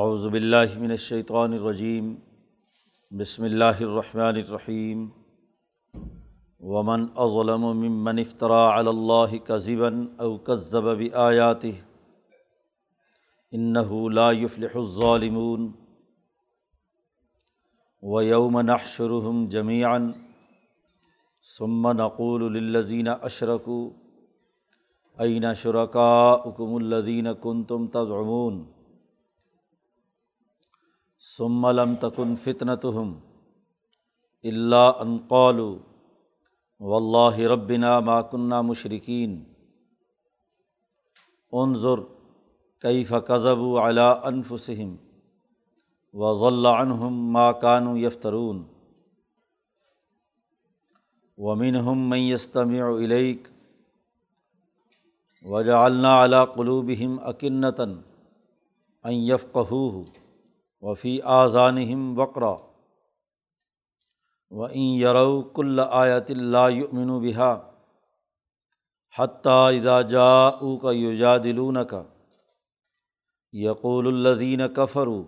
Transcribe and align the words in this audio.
اعوذ 0.00 0.22
باللہ 0.28 0.78
من 0.78 0.90
الشیطان 0.90 1.52
الرجیم، 1.52 2.14
بسم 3.10 3.44
اللہ 3.44 3.80
الرحمن 3.80 4.36
الرحیم، 4.42 5.02
ومن 6.74 7.04
اظلم 7.24 7.66
ممن 7.80 8.18
افترى 8.18 8.62
على 8.76 8.90
الله 8.90 9.36
كذبا 9.50 9.90
او 10.20 10.38
كذب 10.38 10.88
بآياته 10.98 11.74
انه 13.54 14.10
لا 14.10 14.30
يفلح 14.30 14.76
الظالمون 14.76 15.70
ويوم 18.02 18.60
نحشرهم 18.60 19.46
جميعا 19.48 20.12
ثم 21.58 21.86
نقول 21.86 22.52
للذين 22.54 23.08
اشركوا 23.08 23.90
اين 25.20 25.54
شركاؤكم 25.54 26.76
الذين 26.76 27.32
كنتم 27.32 27.86
تزعمون؟ 27.86 28.81
ثم 31.22 31.66
لم 31.66 31.94
تكن 31.94 32.34
فتنتهم 32.34 33.20
الا 34.44 34.82
ان 35.02 35.16
قالوا 35.28 35.76
و 36.80 36.94
اللہ 36.96 37.38
ربنا 37.48 37.98
ماکنہ 38.00 38.60
مشرقین 38.60 39.42
عنظر 41.52 42.00
کئی 42.82 43.04
فقضب 43.04 43.62
علا 43.78 44.10
انفسم 44.28 44.94
و 46.14 46.32
ضلع 46.34 46.72
عنہم 46.80 47.20
ماکان 47.32 47.96
یفترون 47.96 48.62
ومن 51.38 51.76
ہم 51.76 52.08
میستم 52.10 52.74
علیق 52.82 53.48
وجعلنا 55.44 56.24
علا 56.24 56.44
قلوبہم 56.44 57.16
اکنتاً 57.24 57.94
ان 59.04 59.12
یفقہو 59.12 59.82
وفی 60.82 61.20
آذانہم 61.20 62.18
وقرا 62.18 62.54
و 64.50 64.62
این 64.62 64.94
یرو 65.00 65.42
کل 65.42 65.80
آیت 65.80 66.30
اللہ 66.30 66.70
یؤمن 66.70 67.20
بحا 67.22 67.54
حتیٰ 69.14 69.76
ادا 69.76 70.00
جا 70.02 70.48
او 70.48 70.76
کا 70.78 70.92
یوجا 70.92 71.36
دلون 71.36 71.84
کا 71.84 72.02
یقول 73.52 74.06
الدین 74.06 74.60
کفرو 74.76 75.22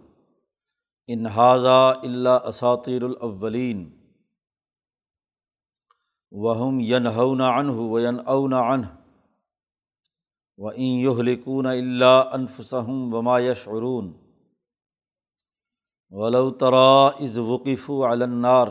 انحاظہ 1.09 1.93
اللہ 2.03 2.47
اساطیر 2.47 3.03
الاولین 3.03 3.84
وہم 6.33 6.81
ین 6.81 7.06
ہون 7.06 7.41
انہ 7.41 7.73
و 7.73 8.00
ین 8.00 8.19
اون 8.27 8.53
انہ 8.53 8.87
و 10.59 10.69
این 10.69 10.98
یہلکون 11.00 11.67
اللہ 11.67 12.23
انفسم 12.33 13.15
وما 13.15 13.39
یشعرون 13.39 14.12
ولو 16.20 16.51
ترا 16.51 17.11
از 17.27 17.39
وقف 17.39 17.91
النار 17.91 18.69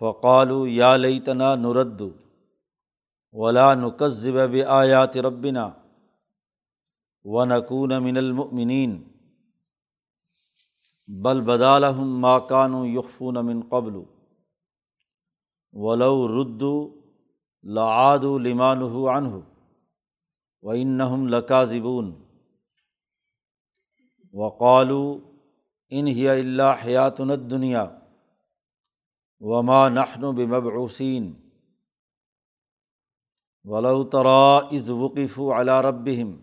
فقالو 0.00 0.58
یا 0.68 0.96
لیتنا 0.96 1.54
نرد 1.54 2.02
ولا 3.32 3.74
نقذب 3.74 4.54
آیات 4.80 5.16
ربنا 5.16 5.64
و 7.24 7.44
نقون 7.44 7.98
من 7.98 8.16
المؤمنین 8.16 8.92
بل 11.08 11.40
بدالحم 11.40 12.12
ماکان 12.20 12.74
یقفون 12.84 13.40
من 13.40 13.62
قبل 13.62 14.02
ولو 15.72 16.14
ردو 16.28 16.74
لعاد 17.64 18.24
لمان 18.46 18.82
عنہ 19.16 19.40
و 20.62 20.70
انہم 20.70 21.28
لکاذبون 21.28 22.12
وقالو 24.32 25.02
ان 25.90 26.06
ہی 26.06 26.28
اللہ 26.28 26.72
حیات 26.84 27.20
الدنیا 27.20 27.86
وما 29.40 29.88
نحن 29.88 30.20
بمبعوثین۔ 30.20 31.32
ولو 33.64 34.04
ترا 34.04 34.56
از 34.56 34.90
وقف 34.90 35.38
علی 35.38 35.72
ربہم 35.72 36.36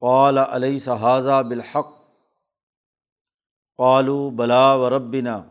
قال 0.00 0.38
علیہ 0.38 0.78
صحاظہ 0.78 1.42
بالحق؟ 1.42 1.88
قالو 3.76 4.30
بلا 4.30 4.74
و 4.74 4.90
ربنا 4.90 5.42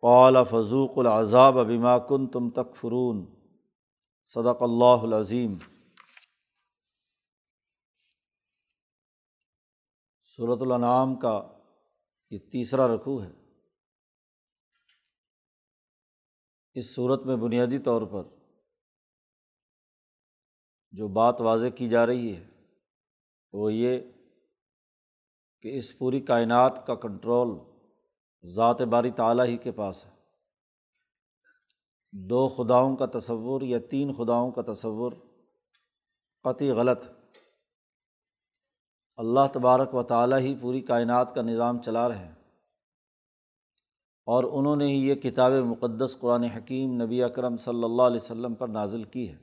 قال 0.00 0.36
فضوق 0.50 0.98
العذاب 0.98 1.54
بما 1.54 1.98
کن 1.98 2.26
تم 2.26 2.50
تکفرون۔ 2.50 3.26
صدق 4.26 4.62
اللہ 4.62 5.02
العظیم۔ 5.02 5.56
صورت 10.42 10.62
الانعام 10.62 11.14
کا 11.16 11.58
یہ 12.30 12.38
تیسرا 12.38 12.86
رقوع 12.86 13.24
ہے۔ 13.24 13.30
اس 16.74 16.94
صورت 16.94 17.26
میں 17.26 17.36
بنیادی 17.36 17.78
طور 17.78 18.02
پر 18.02 18.22
جو 20.92 21.08
بات 21.08 21.40
واضح 21.40 21.66
کی 21.66 21.88
جا 21.88 22.06
رہی 22.06 22.36
ہے 22.36 22.48
وہ 23.52 23.72
یہ 23.72 24.00
کہ 25.60 25.78
اس 25.78 25.98
پوری 25.98 26.20
کائنات 26.20 26.86
کا 26.86 26.94
کنٹرول 26.94 27.48
ذات 28.54 28.80
باری 28.80 29.10
تعلیٰ 29.10 29.46
ہی 29.46 29.56
کے 29.56 29.72
پاس 29.72 30.06
ہے۔ 30.06 30.10
دو 32.12 32.48
خداؤں 32.48 32.96
کا 32.96 33.06
تصور 33.06 33.60
یا 33.60 33.78
تین 33.90 34.14
خداؤں 34.14 34.52
کا 34.52 34.72
تصور 34.72 35.12
قطعی 36.42 36.70
غلط 36.70 37.21
اللہ 39.22 39.40
تبارک 39.52 39.94
و 39.94 40.02
تعالیٰ 40.02 40.38
ہی 40.38 40.54
پوری 40.60 40.80
کائنات 40.80 41.34
کا 41.34 41.42
نظام 41.42 41.82
چلا 41.82 42.08
رہے 42.08 42.24
ہیں۔ 42.24 42.34
اور 44.26 44.44
انہوں 44.44 44.76
نے 44.76 44.86
ہی 44.86 45.08
یہ 45.08 45.14
کتاب 45.14 45.52
مقدس 45.52 46.16
قرآن 46.20 46.42
حکیم 46.42 47.02
نبی 47.02 47.22
اکرم 47.22 47.56
صلی 47.56 47.84
اللہ 47.84 48.02
علیہ 48.02 48.20
وسلم 48.22 48.54
پر 48.54 48.68
نازل 48.68 49.04
کی 49.04 49.32
ہے۔ 49.32 49.36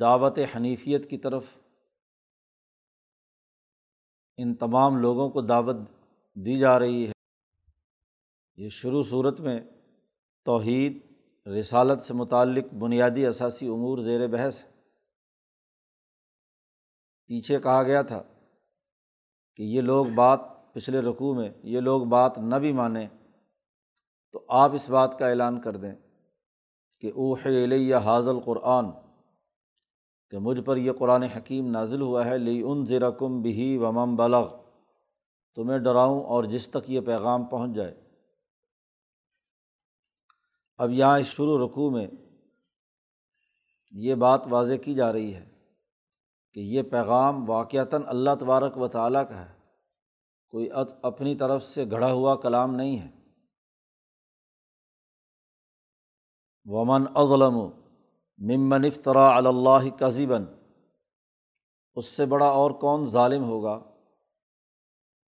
دعوت 0.00 0.38
حنیفیت 0.56 1.10
کی 1.10 1.18
طرف 1.18 1.44
ان 4.36 4.54
تمام 4.54 4.96
لوگوں 4.96 5.30
کو 5.30 5.40
دعوت 5.40 5.76
دی 6.34 6.58
جا 6.58 6.78
رہی 6.78 7.06
ہے۔ 7.06 7.12
یہ 8.56 8.68
شروع 8.68 9.02
صورت 9.02 9.40
میں 9.40 9.60
توحید، 10.44 10.98
رسالت 11.46 12.02
سے 12.02 12.14
متعلق 12.14 12.74
بنیادی 12.74 13.26
اثاثی 13.26 13.66
امور 13.66 13.98
زیر 13.98 14.26
بحث 14.26 14.62
ہے 14.62 14.77
پیچھے 17.28 17.60
کہا 17.60 17.82
گیا 17.82 18.02
تھا 18.02 18.22
کہ 19.56 19.62
یہ 19.62 19.80
لوگ 19.80 20.06
بات 20.06 20.40
پچھلے 20.74 21.00
رقوع 21.00 21.34
میں، 21.34 21.50
یہ 21.62 21.80
لوگ 21.80 22.02
بات 22.02 22.38
نہ 22.38 22.54
بھی 22.54 22.72
مانیں 22.72 23.08
تو 24.32 24.44
آپ 24.48 24.70
اس 24.74 24.90
بات 24.90 25.18
کا 25.18 25.28
اعلان 25.28 25.60
کر 25.60 25.76
دیں 25.76 25.94
کہ 27.00 27.06
اوح 27.06 27.46
علیہ 27.46 27.96
حاضل 27.96 28.40
قرآن 28.40 28.90
کہ 30.30 30.38
مجھ 30.38 30.60
پر 30.60 30.76
یہ 30.76 30.92
قرآن 30.98 31.22
حکیم 31.22 31.70
نازل 31.70 32.00
ہوا 32.00 32.26
ہے 32.26 32.38
لی 32.38 32.62
ان 32.62 32.84
زیرکم 32.84 33.42
بھی 33.42 33.78
ومم 33.78 34.16
بلغ 34.16 34.56
تمہیں 35.54 35.78
ڈراؤں 35.78 36.24
اور 36.24 36.44
جس 36.44 36.68
تک 36.68 36.90
یہ 36.90 37.00
پیغام 37.00 37.44
پہنچ 37.44 37.76
جائے۔ 37.76 37.94
اب 40.76 40.90
یہاں 40.90 41.18
اس 41.18 41.26
شروع 41.26 41.66
رقوع 41.66 41.90
میں 41.90 42.06
یہ 43.90 44.14
بات 44.14 44.40
واضح 44.50 44.74
کی 44.74 44.94
جا 44.94 45.12
رہی 45.12 45.34
ہے۔ 45.34 45.57
کہ 46.52 46.60
یہ 46.60 46.82
پیغام 46.82 47.50
واقعتاً 47.50 48.02
اللہ 48.06 48.30
تبارک 48.40 48.78
و 48.78 48.88
تعالیٰ 48.88 49.28
کا 49.28 49.48
ہے۔ 49.48 49.58
کوئی 50.48 50.68
اپنی 51.02 51.34
طرف 51.34 51.62
سے 51.62 51.84
گھڑا 51.90 52.12
ہوا 52.12 52.36
کلام 52.36 52.74
نہیں 52.74 52.98
ہے۔ 52.98 53.18
ومن 56.64 57.04
ازلم 57.14 57.54
ممن 58.38 58.84
افطرا 58.84 59.28
اللّہ 59.28 59.90
کذیباً 59.96 60.44
اس 61.94 62.04
سے 62.04 62.26
بڑا 62.26 62.46
اور 62.46 62.70
کون 62.70 63.04
ظالم 63.10 63.44
ہوگا 63.44 63.80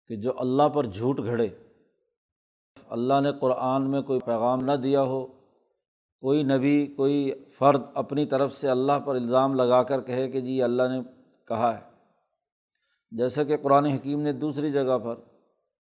کہ 0.06 0.16
جو 0.16 0.32
اللہ 0.38 0.68
پر 0.68 0.86
جھوٹ 0.86 1.18
گھڑے۔ 1.18 1.48
اللہ 2.88 3.20
نے 3.20 3.32
قرآن 3.40 3.90
میں 3.90 4.02
کوئی 4.02 4.20
پیغام 4.20 4.60
نہ 4.60 4.72
دیا 4.72 5.02
ہو۔ 5.02 5.37
کوئی 6.20 6.42
نبی، 6.42 6.86
کوئی 6.86 7.32
فرد 7.58 7.82
اپنی 7.94 8.26
طرف 8.26 8.52
سے 8.52 8.68
اللہ 8.68 8.98
پر 8.98 9.14
الزام 9.14 9.54
لگا 9.54 9.82
کر 9.82 10.00
کہے 10.00 10.30
کہ 10.30 10.40
جی 10.40 10.62
اللہ 10.62 10.82
نے 10.82 11.00
کہا 11.48 11.78
ہے۔ 11.78 11.88
جیسا 13.10 13.42
کہ 13.42 13.56
قرآن 13.56 13.86
حکیم 13.86 14.20
نے 14.20 14.32
دوسری 14.32 14.70
جگہ 14.70 14.98
پر 14.98 15.14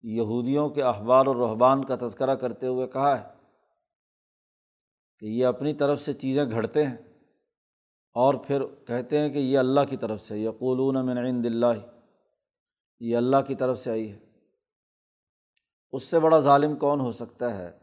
یہودیوں 0.02 0.68
کے 0.68 0.82
اخبار 0.82 1.26
اور 1.26 1.36
رحبان 1.36 1.84
کا 1.84 1.96
تذکرہ 1.96 2.34
کرتے 2.34 2.66
ہوئے 2.66 2.86
کہا 2.86 3.18
ہے 3.18 3.28
کہ 5.18 5.26
یہ 5.26 5.46
اپنی 5.46 5.74
طرف 5.74 6.00
سے 6.00 6.12
چیزیں 6.12 6.44
گھڑتے 6.50 6.86
ہیں 6.86 6.96
اور 8.14 8.34
پھر 8.34 8.62
کہتے 8.86 9.18
ہیں 9.18 9.28
کہ 9.28 9.38
یہ 9.38 9.58
اللہ 9.58 9.80
کی 9.90 9.96
طرف 9.96 10.20
سے، 10.20 10.38
یقولون 10.38 11.06
من 11.06 11.18
عند 11.18 11.46
اللہ، 11.46 11.86
یہ 13.00 13.16
اللہ 13.16 13.36
کی 13.46 13.54
طرف 13.54 13.84
سے 13.84 13.90
آئی 13.90 14.12
ہے۔ 14.12 14.18
اس 15.92 16.04
سے 16.04 16.18
بڑا 16.18 16.38
ظالم 16.38 16.76
کون 16.76 17.00
ہو 17.00 17.12
سکتا 17.12 17.58
ہے؟ 17.58 17.79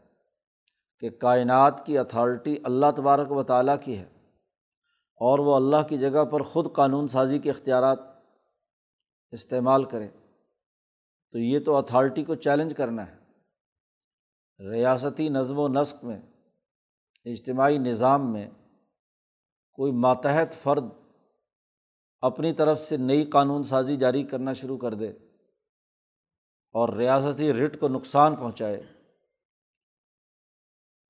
کہ 1.00 1.10
کائنات 1.10 1.86
کی 1.86 1.98
اتھارٹی 1.98 2.56
اللہ 2.64 2.86
تبارک 2.96 3.32
و 3.32 3.42
تعالیٰ 3.42 3.76
کی 3.84 3.98
ہے 3.98 4.04
اور 5.20 5.38
وہ 5.38 5.56
اللہ 5.56 5.82
کی 5.88 5.98
جگہ 5.98 6.24
پر 6.24 6.42
خود 6.42 6.72
قانون 6.72 7.08
سازی 7.08 7.38
کے 7.38 7.50
اختیارات 7.50 7.98
استعمال 9.30 9.84
کرے، 9.84 10.08
تو 11.30 11.38
یہ 11.38 11.58
تو 11.64 11.76
اتھارٹی 11.76 12.24
کو 12.24 12.34
چیلنج 12.34 12.74
کرنا 12.76 13.06
ہے۔ 13.06 13.16
ریاستی 14.70 15.28
نظم 15.28 15.58
و 15.58 15.68
نسق 15.68 16.04
میں، 16.04 16.20
اجتماعی 17.24 17.78
نظام 17.78 18.32
میں 18.32 18.50
کوئی 19.72 19.92
ماتحت 19.92 20.54
فرد 20.54 20.84
اپنی 22.20 22.52
طرف 22.52 22.80
سے 22.80 22.96
نئی 22.96 23.24
قانون 23.24 23.62
سازی 23.62 23.96
جاری 23.96 24.22
کرنا 24.22 24.52
شروع 24.52 24.78
کر 24.78 24.94
دے 24.94 25.08
اور 26.74 26.88
ریاستی 26.88 27.52
رٹ 27.52 27.80
کو 27.80 27.88
نقصان 27.88 28.36
پہنچائے۔ 28.36 28.82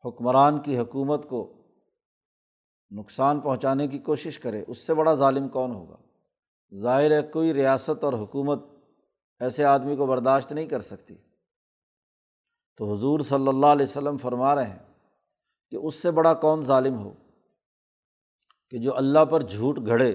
حکمران 0.08 0.62
کی 0.62 0.78
حکومت 0.78 1.28
کو 1.28 1.52
نقصان 2.90 3.40
پہنچانے 3.40 3.88
کی 3.88 3.98
کوشش 3.98 4.38
کرے، 4.38 4.64
اس 4.68 4.86
سے 4.86 4.94
بڑا 4.94 5.14
ظالم 5.14 5.48
کون 5.48 5.70
ہوگا؟ 5.70 5.96
ظاہر 6.80 7.10
ہے 7.10 7.22
کوئی 7.22 7.54
ریاست 7.54 8.04
اور 8.04 8.12
حکومت 8.12 8.64
ایسے 9.40 9.64
آدمی 9.64 9.96
کو 9.96 10.06
برداشت 10.06 10.52
نہیں 10.52 10.66
کر 10.66 10.80
سکتی۔ 10.80 11.14
تو 12.76 12.94
حضور 12.94 13.20
صلی 13.20 13.48
اللہ 13.48 13.66
علیہ 13.66 13.86
وسلم 13.86 14.16
فرما 14.16 14.54
رہے 14.54 14.64
ہیں 14.64 14.78
کہ 15.70 15.76
اس 15.76 15.94
سے 15.94 16.10
بڑا 16.10 16.34
کون 16.34 16.64
ظالم 16.64 16.98
ہو 16.98 17.12
کہ 18.70 18.78
جو 18.78 18.96
اللہ 18.96 19.24
پر 19.24 19.42
جھوٹ 19.42 19.78
گھڑے 19.86 20.12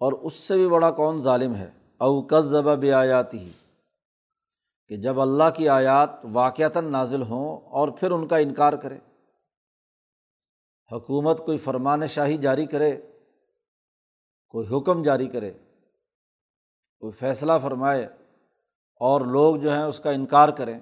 اور 0.00 0.12
اس 0.12 0.34
سے 0.34 0.56
بھی 0.56 0.68
بڑا 0.68 0.90
کون 0.90 1.22
ظالم 1.22 1.54
ہے؟ 1.54 1.70
اوقت 1.98 2.46
ذبح 2.46 2.74
بھی 2.74 2.92
آیاتی 2.92 3.38
ہی 3.38 3.50
کہ 4.88 4.96
جب 4.96 5.20
اللہ 5.20 5.50
کی 5.56 5.68
آیات 5.68 6.10
واقعتاً 6.24 6.92
نازل 6.92 7.22
ہوں 7.22 7.60
اور 7.60 7.88
پھر 7.88 8.10
ان 8.10 8.28
کا 8.28 8.36
انکار 8.36 8.72
کرے۔ 8.72 8.98
حکومت 10.92 11.44
کوئی 11.46 11.58
فرمان 11.58 12.06
شاہی 12.06 12.36
جاری 12.36 12.66
کرے، 12.66 13.00
کوئی 14.48 14.66
حکم 14.72 15.02
جاری 15.02 15.28
کرے، 15.28 15.52
کوئی 16.98 17.12
فیصلہ 17.12 17.52
فرمائے 17.62 18.04
اور 19.00 19.20
لوگ 19.20 19.56
جو 19.56 19.70
ہیں 19.70 19.82
اس 19.82 20.00
کا 20.00 20.10
انکار 20.10 20.48
کریں، 20.48 20.80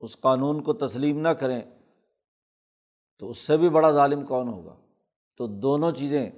اس 0.00 0.20
قانون 0.20 0.62
کو 0.62 0.72
تسلیم 0.72 1.20
نہ 1.20 1.28
کریں، 1.28 1.60
تو 3.18 3.30
اس 3.30 3.38
سے 3.38 3.56
بھی 3.56 3.68
بڑا 3.68 3.90
ظالم 3.90 4.26
کون 4.26 4.48
ہوگا؟ 4.48 4.76
تو 5.36 5.46
دونوں 5.46 5.92
چیزیں، 5.92 6.30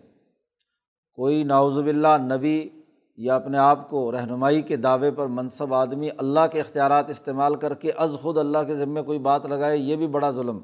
کوئی 1.15 1.45
ناوزب 1.45 1.87
اللہ 1.87 2.35
نبی 2.35 2.80
یا 3.17 3.37
اپنے 3.37 3.59
آپ 3.59 3.91
کو 3.91 4.13
رہنمائی 4.13 4.63
کے 4.63 4.77
دعوے 4.77 5.11
پر 5.11 5.27
منصب 5.27 5.75
آدمی 5.75 6.09
اللہ 6.19 6.47
کے 6.53 6.61
اختیارات 6.61 7.11
استعمال 7.11 7.55
کر 7.55 7.75
کے 7.75 7.93
از 7.93 8.17
خود 8.23 8.39
اللہ 8.39 8.59
کے 8.67 8.77
ذمے 8.77 9.03
کوئی 9.03 9.19
بات 9.19 9.47
لگائے، 9.47 9.79
یہ 9.79 9.97
بھی 9.97 10.07
بڑا 10.07 10.31
ظلم۔ 10.31 10.61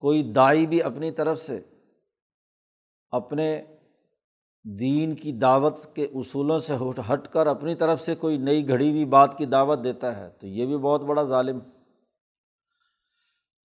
کوئی 0.00 0.32
دائی 0.32 0.66
بھی 0.66 0.82
اپنی 0.82 1.10
طرف 1.10 1.42
سے 1.42 1.60
اپنے 3.10 3.62
دین 4.64 5.14
کی 5.14 5.32
دعوت 5.32 5.94
کے 5.94 6.04
اصولوں 6.04 6.58
سے 6.58 6.74
ہٹ 7.12 7.28
کر 7.28 7.46
اپنی 7.46 7.74
طرف 7.74 8.00
سے 8.00 8.14
کوئی 8.14 8.36
نئی 8.36 8.68
گھڑی 8.68 8.90
ہوئی 8.90 9.04
بات 9.04 9.38
کی 9.38 9.46
دعوت 9.46 9.84
دیتا 9.84 10.16
ہے، 10.16 10.28
تو 10.40 10.46
یہ 10.46 10.66
بھی 10.66 10.76
بہت 10.76 11.00
بڑا 11.00 11.22
ظالم۔ 11.22 11.58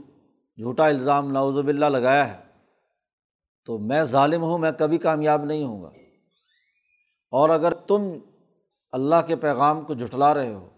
جھوٹا 0.56 0.86
الزام 0.86 1.32
نوزب 1.32 1.68
اللہ 1.68 1.86
لگایا 1.86 2.38
ہے، 2.38 2.42
تو 3.64 3.78
میں 3.78 4.04
ظالم 4.04 4.42
ہوں، 4.42 4.58
میں 4.58 4.72
کبھی 4.72 4.98
کامیاب 4.98 5.44
نہیں 5.44 5.64
ہوں 5.64 5.82
گا۔ 5.82 5.88
اور 7.30 7.50
اگر 7.50 7.74
تم 7.74 8.02
اللہ 8.92 9.16
کے 9.26 9.36
پیغام 9.36 9.80
کو 9.80 9.94
جھٹلا 9.94 10.34
رہے 10.34 10.54
ہو، 10.54 10.68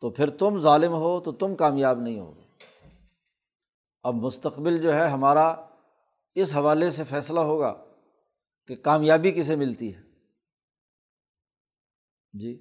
تو 0.00 0.10
پھر 0.10 0.30
تم 0.30 0.60
ظالم 0.60 0.92
ہو، 0.92 1.20
تو 1.20 1.32
تم 1.32 1.54
کامیاب 1.54 2.00
نہیں 2.00 2.20
ہوگے 2.20 2.42
اب 4.02 4.14
مستقبل 4.14 4.76
جو 4.76 4.94
ہے، 4.94 5.08
ہمارا 5.08 5.54
اس 6.34 6.56
حوالے 6.56 6.90
سے 6.90 7.04
فیصلہ 7.04 7.40
ہوگا 7.40 7.84
کہ 8.66 8.76
کامیابی 8.76 9.32
کسے 9.32 9.56
ملتی 9.56 9.94
ہے۔ 9.94 10.11
جی 12.34 12.54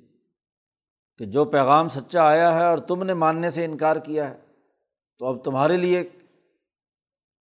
کہ 1.20 1.26
جو 1.26 1.46
پیغام 1.46 1.90
سچا 1.90 2.24
آیا 2.24 2.54
ہے 2.56 2.66
اور 2.66 2.78
تم 2.78 3.04
نے 3.04 3.14
ماننے 3.14 3.50
سے 3.50 3.66
انکار 3.66 3.96
کیا 3.96 4.30
ہے، 4.30 4.40
تو 5.20 5.26
اب 5.26 5.44
تمہارے 5.44 5.78
لیے 5.78 6.10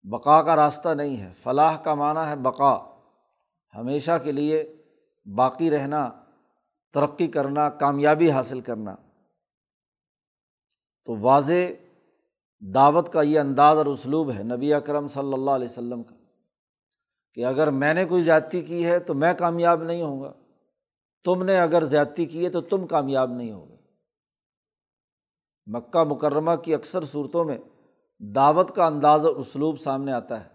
بقا 0.03 0.41
کا 0.41 0.55
راستہ 0.55 0.89
نہیں 0.89 1.17
ہے، 1.17 1.33
فلاح 1.43 1.77
کا 1.77 1.93
معنی 1.93 2.29
ہے 2.29 2.35
بقا۔ 2.35 2.75
ہمیشہ 3.73 4.17
کے 4.23 4.31
لیے 4.31 4.63
باقی 5.25 5.69
رہنا، 5.69 6.09
ترقی 6.93 7.27
کرنا، 7.27 7.69
کامیابی 7.69 8.31
حاصل 8.31 8.61
کرنا۔ 8.61 8.95
تو 11.05 11.15
واضح 11.17 11.73
دعوت 12.61 13.13
کا 13.13 13.21
یہ 13.21 13.39
انداز 13.39 13.77
اور 13.77 13.85
اسلوب 13.85 14.31
ہے 14.31 14.43
نبی 14.43 14.73
اکرم 14.73 15.07
صلی 15.07 15.33
اللہ 15.33 15.51
علیہ 15.51 15.67
وسلم 15.67 16.03
کا، 16.03 16.15
کہ 17.33 17.45
اگر 17.45 17.71
میں 17.71 17.93
نے 17.93 18.05
کوئی 18.05 18.23
زیادتی 18.23 18.61
کی 18.61 18.85
ہے 18.85 18.99
تو 18.99 19.13
میں 19.13 19.33
کامیاب 19.33 19.83
نہیں 19.83 20.01
ہوں 20.01 20.21
گا۔ 20.21 20.33
تم 21.23 21.43
نے 21.43 21.59
اگر 21.59 21.85
زیادتی 21.85 22.25
کی 22.25 22.45
ہے 22.45 22.49
تو 22.49 22.61
تم 22.61 22.87
کامیاب 22.87 23.31
نہیں 23.31 23.51
ہوگے۔ 23.51 23.75
مکہ 25.65 26.03
مکرمہ 26.03 26.55
کی 26.55 26.73
اکثر 26.73 27.05
صورتوں 27.05 27.45
میں 27.45 27.57
دعوت 28.19 28.75
کا 28.75 28.85
انداز 28.85 29.25
اور 29.25 29.35
اسلوب 29.35 29.79
سامنے 29.79 30.11
آتا 30.11 30.43
ہے۔ 30.43 30.49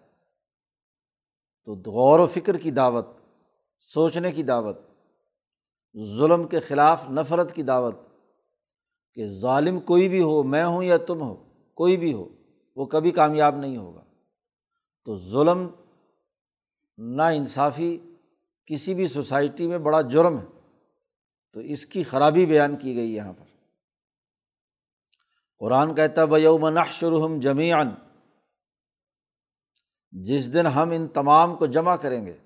تو 1.64 1.74
غور 1.74 2.18
و 2.18 2.26
فکر 2.26 2.56
کی 2.56 2.70
دعوت، 2.70 3.06
سوچنے 3.80 4.32
کی 4.32 4.42
دعوت، 4.42 4.78
ظلم 6.18 6.46
کے 6.46 6.60
خلاف 6.60 7.10
نفرت 7.10 7.52
کی 7.52 7.62
دعوت، 7.62 7.94
کہ 9.14 9.28
ظالم 9.28 9.80
کوئی 9.80 10.08
بھی 10.08 10.22
ہو، 10.22 10.42
میں 10.42 10.64
ہوں 10.64 10.84
یا 10.84 10.96
تم 10.96 11.22
ہو، 11.22 11.34
کوئی 11.74 11.96
بھی 11.96 12.12
ہو، 12.12 12.28
وہ 12.76 12.86
کبھی 12.86 13.10
کامیاب 13.10 13.56
نہیں 13.56 13.76
ہوگا۔ 13.76 14.04
تو 15.04 15.16
ظلم 15.16 15.68
نا 16.98 17.28
انصافی 17.28 17.98
کسی 18.66 18.94
بھی 18.94 19.08
سوسائٹی 19.08 19.66
میں 19.66 19.78
بڑا 19.78 20.00
جرم 20.00 20.38
ہے۔ 20.38 20.53
تو 21.54 21.60
اس 21.60 21.86
کی 21.86 22.02
خرابی 22.02 22.46
بیان 22.46 22.76
کی 22.76 22.96
گئی 22.96 23.14
یہاں 23.14 23.32
پر۔ 23.32 23.44
قرآن 25.58 25.94
کہتا 25.94 26.24
بیوم 26.24 26.68
نحشرہم 26.68 27.40
جمیان 27.40 27.90
جس 30.12 30.54
دن 30.54 30.66
ہم 30.66 30.90
ان 30.90 31.08
تمام 31.08 31.56
کو 31.56 31.66
جمع 31.66 31.96
کریں 31.96 32.26
گے۔ 32.26 32.36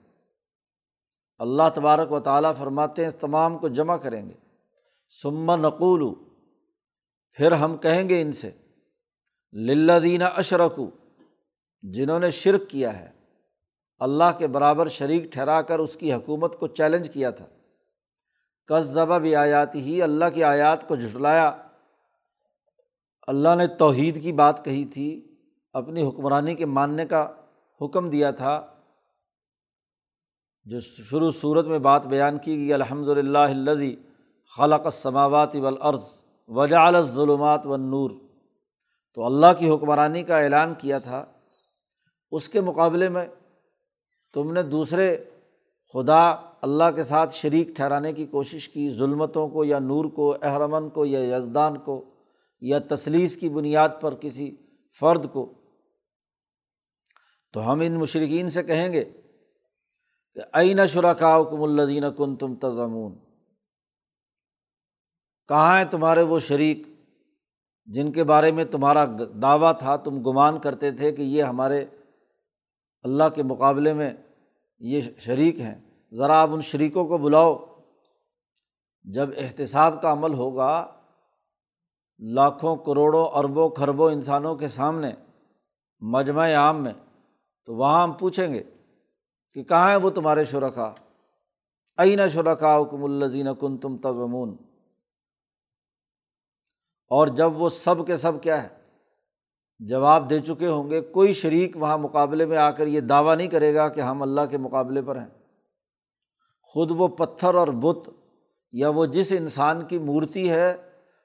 اللہ 1.38 1.62
تبارک 1.74 2.12
و 2.12 2.20
تعالیٰ 2.20 2.52
فرماتے 2.58 3.02
ہیں، 3.02 3.08
اس 3.08 3.16
تمام 3.16 3.58
کو 3.58 3.68
جمع 3.68 3.96
کریں 3.96 4.28
گے۔ 4.28 4.34
سما 5.22 5.56
نقول 5.56 6.14
پھر 7.32 7.52
ہم 7.52 7.76
کہیں 7.76 8.08
گے 8.08 8.22
ان 8.22 8.32
سے 8.32 8.50
للہ 9.52 10.24
اشرکو 10.24 10.90
جنہوں 11.82 12.20
نے 12.20 12.30
شرک 12.30 12.70
کیا 12.70 12.98
ہے۔ 12.98 13.10
اللہ 13.98 14.38
کے 14.38 14.46
برابر 14.46 14.88
شریک 14.88 15.32
ٹھہرا 15.32 15.62
کر 15.62 15.78
اس 15.78 15.96
کی 15.96 16.12
حکومت 16.12 16.58
کو 16.58 16.66
چیلنج 16.66 17.10
کیا 17.10 17.30
تھا۔ 17.30 17.46
کس 18.68 18.86
ذبح 18.86 19.18
بھی 19.18 19.36
آیات 19.36 19.74
ہی، 19.74 20.02
اللہ 20.02 20.24
کی 20.34 20.44
آیات 20.44 20.88
کو 20.88 20.96
جھٹلایا۔ 20.96 21.56
اللہ 23.26 23.54
نے 23.56 23.66
توحید 23.66 24.22
کی 24.22 24.32
بات 24.32 24.64
کہی 24.64 24.84
تھی، 24.84 25.36
اپنی 25.72 26.08
حکمرانی 26.08 26.54
کے 26.54 26.66
ماننے 26.66 27.06
کا 27.06 27.28
حکم 27.80 28.10
دیا 28.10 28.30
تھا۔ 28.30 28.66
جو 30.64 30.80
شروع 30.80 31.30
صورت 31.30 31.66
میں 31.66 31.78
بات 31.78 32.06
بیان 32.06 32.38
کی 32.38 32.56
گئی 32.56 32.72
الحمد 32.72 33.08
للہ 33.08 33.38
الدی 33.38 33.96
خلق 34.56 34.90
سماوات 34.92 35.56
والارض 35.56 36.02
وجعل 36.48 36.94
الظلمات 36.94 37.66
والنور۔ 37.66 38.10
تو 39.14 39.24
اللہ 39.24 39.46
کی 39.58 39.70
حکمرانی 39.70 40.22
کا 40.22 40.38
اعلان 40.38 40.74
کیا 40.78 40.98
تھا۔ 40.98 41.24
اس 42.30 42.48
کے 42.48 42.60
مقابلے 42.60 43.08
میں 43.08 43.26
تم 44.34 44.52
نے 44.52 44.62
دوسرے 44.62 45.24
خدا 45.92 46.28
اللہ 46.62 46.90
کے 46.96 47.04
ساتھ 47.04 47.34
شریک 47.34 47.68
ٹھہرانے 47.68 48.12
کی 48.12 48.26
کوشش 48.26 48.68
کی، 48.68 48.90
ظلمتوں 48.90 49.48
کو 49.48 49.64
یا 49.64 49.78
نور 49.78 50.04
کو، 50.04 50.36
احرمن 50.42 50.90
کو 50.90 51.04
یا 51.04 51.36
یزدان 51.36 51.78
کو 51.78 52.14
یا 52.60 52.78
تصلیس 52.90 53.36
کی 53.36 53.48
بنیاد 53.48 53.88
پر 54.00 54.14
کسی 54.14 54.56
فرد 55.00 55.32
کو۔ 55.32 55.54
تو 57.52 57.72
ہم 57.72 57.80
ان 57.80 57.98
مشرقین 57.98 58.50
سے 58.50 58.62
کہیں 58.62 58.92
گے 58.92 59.04
کہ 60.34 60.40
عین 60.52 60.86
شرکا 60.86 61.42
کم 61.42 61.62
الدین 61.62 62.04
کن 62.16 62.36
تم 62.36 62.54
تضمون 62.54 63.18
کہاں 65.48 65.76
ہیں 65.76 65.84
تمہارے 65.84 66.22
وہ 66.22 66.38
شریک 66.38 66.86
جن 67.86 68.12
کے 68.12 68.24
بارے 68.24 68.52
میں 68.52 68.64
تمہارا 68.64 69.04
دعویٰ 69.42 69.78
تھا؟ 69.78 69.96
تم 69.96 70.22
گمان 70.22 70.58
کرتے 70.58 70.90
تھے 70.90 71.12
کہ 71.12 71.22
یہ 71.22 71.42
ہمارے 71.42 71.86
اللہ 73.02 73.24
کے 73.34 73.42
مقابلے 73.42 73.92
میں 73.92 74.12
یہ 74.78 75.00
شریک 75.18 75.60
ہیں۔ 75.60 75.74
ذرا 76.14 76.42
آپ 76.42 76.50
ان 76.52 76.60
شریکوں 76.60 77.08
کو 77.08 77.18
بلاؤ۔ 77.18 77.56
جب 79.02 79.28
احتساب 79.36 80.02
کا 80.02 80.12
عمل 80.12 80.34
ہوگا، 80.34 81.00
لاکھوں 82.18 82.76
کروڑوں، 82.76 83.28
اربوں 83.28 83.70
خربوں 83.70 84.10
انسانوں 84.10 84.56
کے 84.56 84.68
سامنے، 84.68 85.12
مجمع 86.00 86.54
عام 86.54 86.82
میں، 86.82 86.92
تو 87.66 87.74
وہاں 87.74 88.02
ہم 88.02 88.12
پوچھیں 88.12 88.54
گے 88.54 88.62
کہ 89.54 89.62
کہاں 89.62 89.88
ہیں 89.88 89.96
وہ 89.96 90.10
تمہارے 90.10 90.44
شرکا؟ 90.44 90.94
عین 91.98 92.28
شرکا 92.28 92.78
حکم 92.78 93.04
الزین 93.04 93.48
کن 93.60 93.78
تم 93.78 93.96
تضمون 93.96 94.56
اور 97.10 97.26
جب 97.26 97.56
وہ 97.56 97.68
سب 97.68 98.06
کے 98.06 98.16
سب 98.16 98.42
کیا 98.42 98.62
ہے؟ 98.62 98.77
جواب 99.78 100.30
دے 100.30 100.40
چکے 100.40 100.66
ہوں 100.66 100.90
گے، 100.90 101.00
کوئی 101.00 101.32
شریک 101.32 101.76
وہاں 101.76 101.98
مقابلے 101.98 102.46
میں 102.46 102.56
آ 102.56 102.70
کر 102.70 102.86
یہ 102.86 103.00
دعویٰ 103.00 103.36
نہیں 103.36 103.46
کرے 103.46 103.74
گا 103.74 103.88
کہ 103.88 104.00
ہم 104.00 104.22
اللہ 104.22 104.40
کے 104.50 104.58
مقابلے 104.58 105.02
پر 105.02 105.16
ہیں۔ 105.16 105.26
خود 106.62 106.90
وہ 106.90 107.08
پتھر 107.08 107.54
اور 107.54 107.68
بت 107.68 108.10
یا 108.72 108.88
وہ 108.88 109.06
جس 109.06 109.32
انسان 109.38 109.84
کی 109.84 109.98
مورتی 109.98 110.50
ہے، 110.50 110.76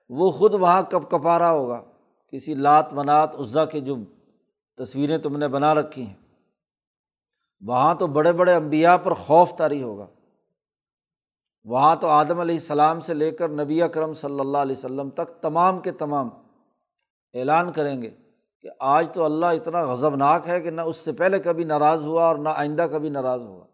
وہ 0.10 0.32
خود 0.32 0.54
وہاں 0.54 0.82
کپ 0.82 1.12
کپا 1.12 1.40
رہا 1.40 1.52
ہوگا۔ 1.52 1.82
کسی 2.32 2.54
لات 2.54 2.94
منات 2.94 3.36
عزا 3.36 3.66
کی 3.66 3.82
جو 3.82 3.96
تصویریں 4.78 5.18
تم 5.18 5.38
نے 5.38 5.48
بنا 5.48 5.76
رکھی 5.76 6.06
ہیں۔ 6.06 6.14
وہاں 7.62 7.96
تو 7.96 8.08
بڑے 8.08 8.32
بڑے 8.32 8.54
امبیا 8.54 8.98
پر 8.98 9.14
خوف 9.14 9.58
طاری 9.58 9.84
ہوگا۔ 9.84 10.08
وہاں 11.64 11.96
تو 11.96 12.08
آدم 12.08 12.40
علیہ 12.40 12.56
السلام 12.56 13.00
سے 13.00 13.14
لے 13.14 13.32
کر 13.32 13.50
نبی 13.50 13.82
اکرم 13.82 14.14
صلی 14.14 14.40
اللہ 14.40 14.58
علیہ 14.58 14.76
وسلم 14.78 15.10
تک 15.10 15.42
تمام 15.42 15.80
کے 15.80 15.92
تمام 15.92 16.30
اعلان 17.34 17.72
کریں 17.72 18.02
گے۔ 18.02 18.10
کہ 18.63 18.70
آج 18.79 19.08
تو 19.13 19.25
اللہ 19.25 19.46
اتنا 19.46 19.91
غضبناک 19.91 20.48
ہے 20.48 20.62
کہ 20.62 20.70
نہ 20.70 20.82
اس 20.82 20.98
سے 20.98 21.12
پہلے 21.12 21.39
کبھی 21.39 21.63
ناراض 21.63 22.01
ہوا 22.01 22.25
اور 22.25 22.36
نہ 22.36 22.50
آئندہ 22.50 22.88
کبھی 22.91 23.10
ناراض 23.10 23.41
ہوا۔ 23.41 23.65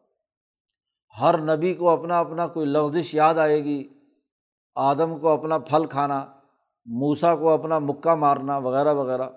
ہر 1.21 1.37
نبی 1.37 1.73
کو 1.73 1.89
اپنا 1.89 2.19
اپنا 2.19 2.47
کوئی 2.47 2.65
لغزش 2.65 3.15
یاد 3.15 3.35
آئے 3.35 3.63
گی، 3.63 3.89
آدم 4.75 5.19
کو 5.19 5.29
اپنا 5.29 5.57
پھل 5.57 5.85
کھانا 5.85 6.25
موسا 6.85 7.35
کو 7.35 7.49
اپنا 7.49 7.79
مکہ 7.79 8.15
مارنا 8.15 8.57
وغیرہ 8.57 8.93
وغیرہ۔ 8.93 9.29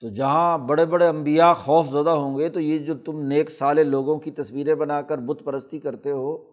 تو 0.00 0.08
جہاں 0.08 0.58
بڑے 0.58 0.86
بڑے 0.86 1.06
امبیا 1.06 1.52
خوف 1.52 1.88
زدہ 1.88 2.10
ہوں 2.10 2.38
گے، 2.38 2.48
تو 2.48 2.60
یہ 2.60 2.78
جو 2.78 2.94
تم 2.94 3.20
نیک 3.20 3.50
سالے 3.50 3.84
لوگوں 3.84 4.18
کی 4.18 4.30
تصویریں 4.30 4.74
بنا 4.74 5.02
کر 5.02 5.18
بت 5.18 5.44
پرستی 5.44 5.78
کرتے 5.78 6.10
ہو، 6.10 6.50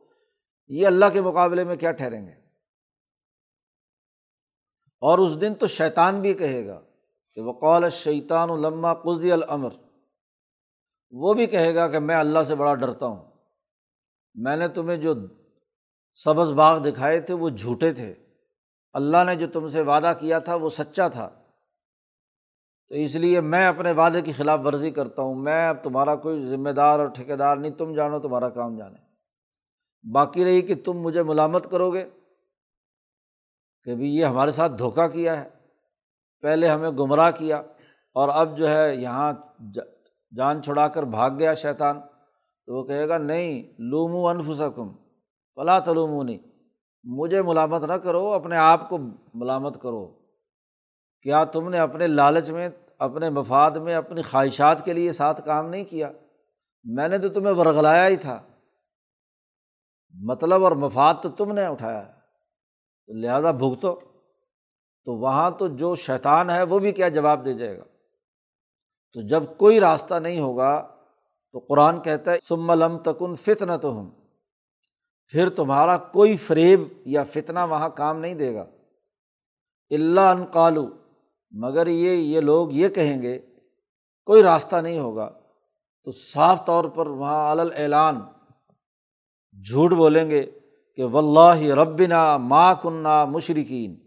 یہ 0.67 0.87
اللہ 0.87 1.05
کے 1.13 1.21
مقابلے 1.21 1.63
میں 1.63 1.75
کیا 1.75 1.91
ٹھہریں 1.91 2.25
گے؟ 2.25 2.31
اور 5.01 5.17
اس 5.17 5.41
دن 5.41 5.55
تو 5.55 5.67
شیطان 5.67 6.21
بھی 6.21 6.33
کہے 6.33 6.67
گا۔ 6.67 6.81
کہ 7.37 7.41
وقول 7.41 7.89
شیطان 7.89 8.49
علما 8.49 8.93
قزی 8.93 9.31
العمر 9.31 9.69
وہ 11.11 11.33
بھی 11.33 11.45
کہے 11.45 11.75
گا 11.75 11.87
کہ 11.87 11.99
میں 11.99 12.15
اللہ 12.15 12.43
سے 12.43 12.55
بڑا 12.55 12.75
ڈرتا 12.75 13.05
ہوں۔ 13.05 13.31
میں 14.35 14.57
نے 14.57 14.67
تمہیں 14.67 14.97
جو 14.97 15.13
سبز 16.13 16.51
باغ 16.51 16.77
دکھائے 16.77 17.19
تھے 17.19 17.33
وہ 17.33 17.49
جھوٹے 17.49 17.93
تھے۔ 17.93 18.15
اللہ 18.93 19.23
نے 19.25 19.35
جو 19.35 19.47
تم 19.47 19.67
سے 19.67 19.81
وعدہ 19.81 20.13
کیا 20.19 20.39
تھا 20.39 20.55
وہ 20.55 20.69
سچا 20.69 21.07
تھا۔ 21.07 21.29
تو 22.89 22.95
اس 22.95 23.15
لیے 23.15 23.41
میں 23.41 23.67
اپنے 23.67 23.91
وعدے 23.91 24.21
کی 24.21 24.31
خلاف 24.31 24.59
ورزی 24.65 24.91
کرتا 24.91 25.21
ہوں۔ 25.21 25.35
میں 25.35 25.69
اب 25.69 25.83
تمہارا 25.83 26.15
کوئی 26.15 26.45
ذمہ 26.45 26.69
دار 26.69 26.99
اور 26.99 27.07
ٹھیکیدار 27.07 27.57
نہیں، 27.57 27.71
تم 27.71 27.93
جانو 27.93 28.19
تمہارا 28.19 28.49
کام 28.49 28.77
جانے۔ 28.77 28.97
باقی 30.11 30.45
رہی 30.45 30.61
کہ 30.61 30.75
تم 30.85 30.93
مجھے 30.93 31.23
ملامت 31.23 31.71
کرو 31.71 31.93
گے 31.93 32.09
کہ 33.83 33.95
بھائی 33.95 34.15
یہ 34.15 34.25
ہمارے 34.25 34.51
ساتھ 34.51 34.71
دھوکہ 34.77 35.07
کیا 35.07 35.41
ہے۔ 35.41 35.56
پہلے 36.41 36.67
ہمیں 36.67 36.89
گمراہ 36.89 37.31
کیا 37.31 37.57
اور 38.13 38.29
اب 38.29 38.57
جو 38.57 38.69
ہے 38.69 38.95
یہاں 38.95 39.33
جان 40.35 40.61
چھڑا 40.61 40.87
کر 40.87 41.03
بھاگ 41.03 41.31
گیا 41.39 41.53
شیطان 41.53 42.01
تو 42.65 42.75
وہ 42.75 42.83
کہے 42.83 43.07
گا، 43.07 43.17
نہیں، 43.17 43.73
لومو 43.79 44.27
انفسکم 44.27 44.95
فلاں 45.55 45.79
تلومو 45.79 46.23
نہیں 46.23 46.37
مجھے 47.03 47.41
ملامت 47.41 47.83
نہ 47.83 47.93
کرو، 47.93 48.33
اپنے 48.33 48.57
آپ 48.57 48.89
کو 48.89 48.97
ملامت 49.33 49.81
کرو۔ 49.81 50.07
کیا 51.21 51.43
تم 51.43 51.69
نے 51.69 51.79
اپنے 51.79 52.07
لالچ 52.07 52.49
میں، 52.49 52.69
اپنے 52.99 53.29
مفاد 53.29 53.71
میں، 53.71 53.95
اپنی 53.95 54.21
خواہشات 54.21 54.85
کے 54.85 54.93
لیے 54.93 55.11
ساتھ 55.11 55.45
کام 55.45 55.69
نہیں 55.69 55.83
کیا؟ 55.83 56.11
میں 56.83 57.07
نے 57.07 57.17
تو 57.17 57.29
تمہیں 57.29 57.53
ورغلایا 57.53 58.07
ہی 58.07 58.15
تھا۔ 58.15 58.41
مطلب 60.13 60.63
اور 60.63 60.71
مفاد 60.71 61.13
تو 61.23 61.29
تم 61.29 61.51
نے 61.51 61.65
اٹھایا 61.65 62.07
ہے۔ 62.07 62.11
لہٰذا 63.07 63.51
بھگتو۔ 63.51 63.99
تو 65.07 65.13
وہاں 65.13 65.51
تو 65.51 65.67
جو 65.67 65.95
شیطان 65.95 66.49
ہے 66.49 66.63
وہ 66.63 66.79
بھی 66.79 66.91
کیا 66.91 67.09
جواب 67.09 67.45
دے 67.45 67.53
جائے 67.53 67.77
گا؟ 67.77 67.83
تو 69.13 69.21
جب 69.21 69.43
کوئی 69.57 69.79
راستہ 69.79 70.13
نہیں 70.13 70.39
ہوگا 70.39 70.95
تو 71.51 71.59
قرآن 71.59 72.01
کہتا 72.01 72.31
ہے 72.31 72.37
سم 72.47 72.71
لم 72.71 72.97
تکن 72.97 73.35
فتن 73.35 73.79
تو 73.79 73.99
ہم 73.99 74.09
پھر 75.27 75.49
تمہارا 75.49 75.97
کوئی 75.97 76.37
فریب 76.37 76.81
یا 77.05 77.23
فتنا 77.23 77.63
وہاں 77.63 77.89
کام 77.89 78.19
نہیں 78.19 78.33
دے 78.33 78.55
گا۔ 78.55 78.65
اللہ 79.89 80.21
ان 80.21 80.45
قالو۔ 80.45 80.87
مگر 81.51 81.87
یہ 81.87 82.11
یہ 82.11 82.39
لوگ 82.39 82.71
یہ 82.71 82.89
کہیں 82.89 83.21
گے، 83.21 83.39
کوئی 84.25 84.43
راستہ 84.43 84.75
نہیں 84.75 84.99
ہوگا۔ 84.99 85.29
تو 86.03 86.11
صاف 86.11 86.65
طور 86.65 86.85
پر 86.85 87.07
وہاں 87.07 87.55
اعلان 87.75 88.19
جھوٹ 89.63 89.91
بولیں 89.91 90.29
گے 90.29 90.59
کہ 90.95 91.03
و 91.03 91.53
ربنا 91.75 92.37
ماں 92.37 92.75
کنہ 92.83 93.25
مشرقین 93.25 94.06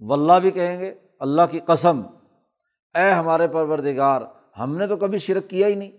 و 0.00 0.40
بھی 0.40 0.50
کہیں 0.50 0.80
گے، 0.80 0.94
اللہ 1.18 1.42
کی 1.50 1.60
قسم، 1.60 2.02
اے 2.94 3.10
ہمارے 3.10 3.48
پروردگار، 3.48 4.22
ہم 4.58 4.76
نے 4.76 4.86
تو 4.86 4.96
کبھی 4.96 5.18
شرک 5.18 5.50
کیا 5.50 5.66
ہی 5.66 5.74
نہیں۔ 5.74 5.92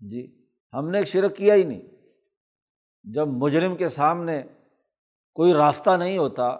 جی 0.00 0.46
ہم 0.72 0.88
نے 0.88 1.04
شرک 1.04 1.36
کیا 1.36 1.54
ہی 1.54 1.62
نہیں۔ 1.62 1.82
جب 3.02 3.28
مجرم 3.28 3.76
کے 3.76 3.88
سامنے 3.88 4.42
کوئی 5.34 5.52
راستہ 5.52 5.90
نہیں 5.90 6.18
ہوتا، 6.18 6.56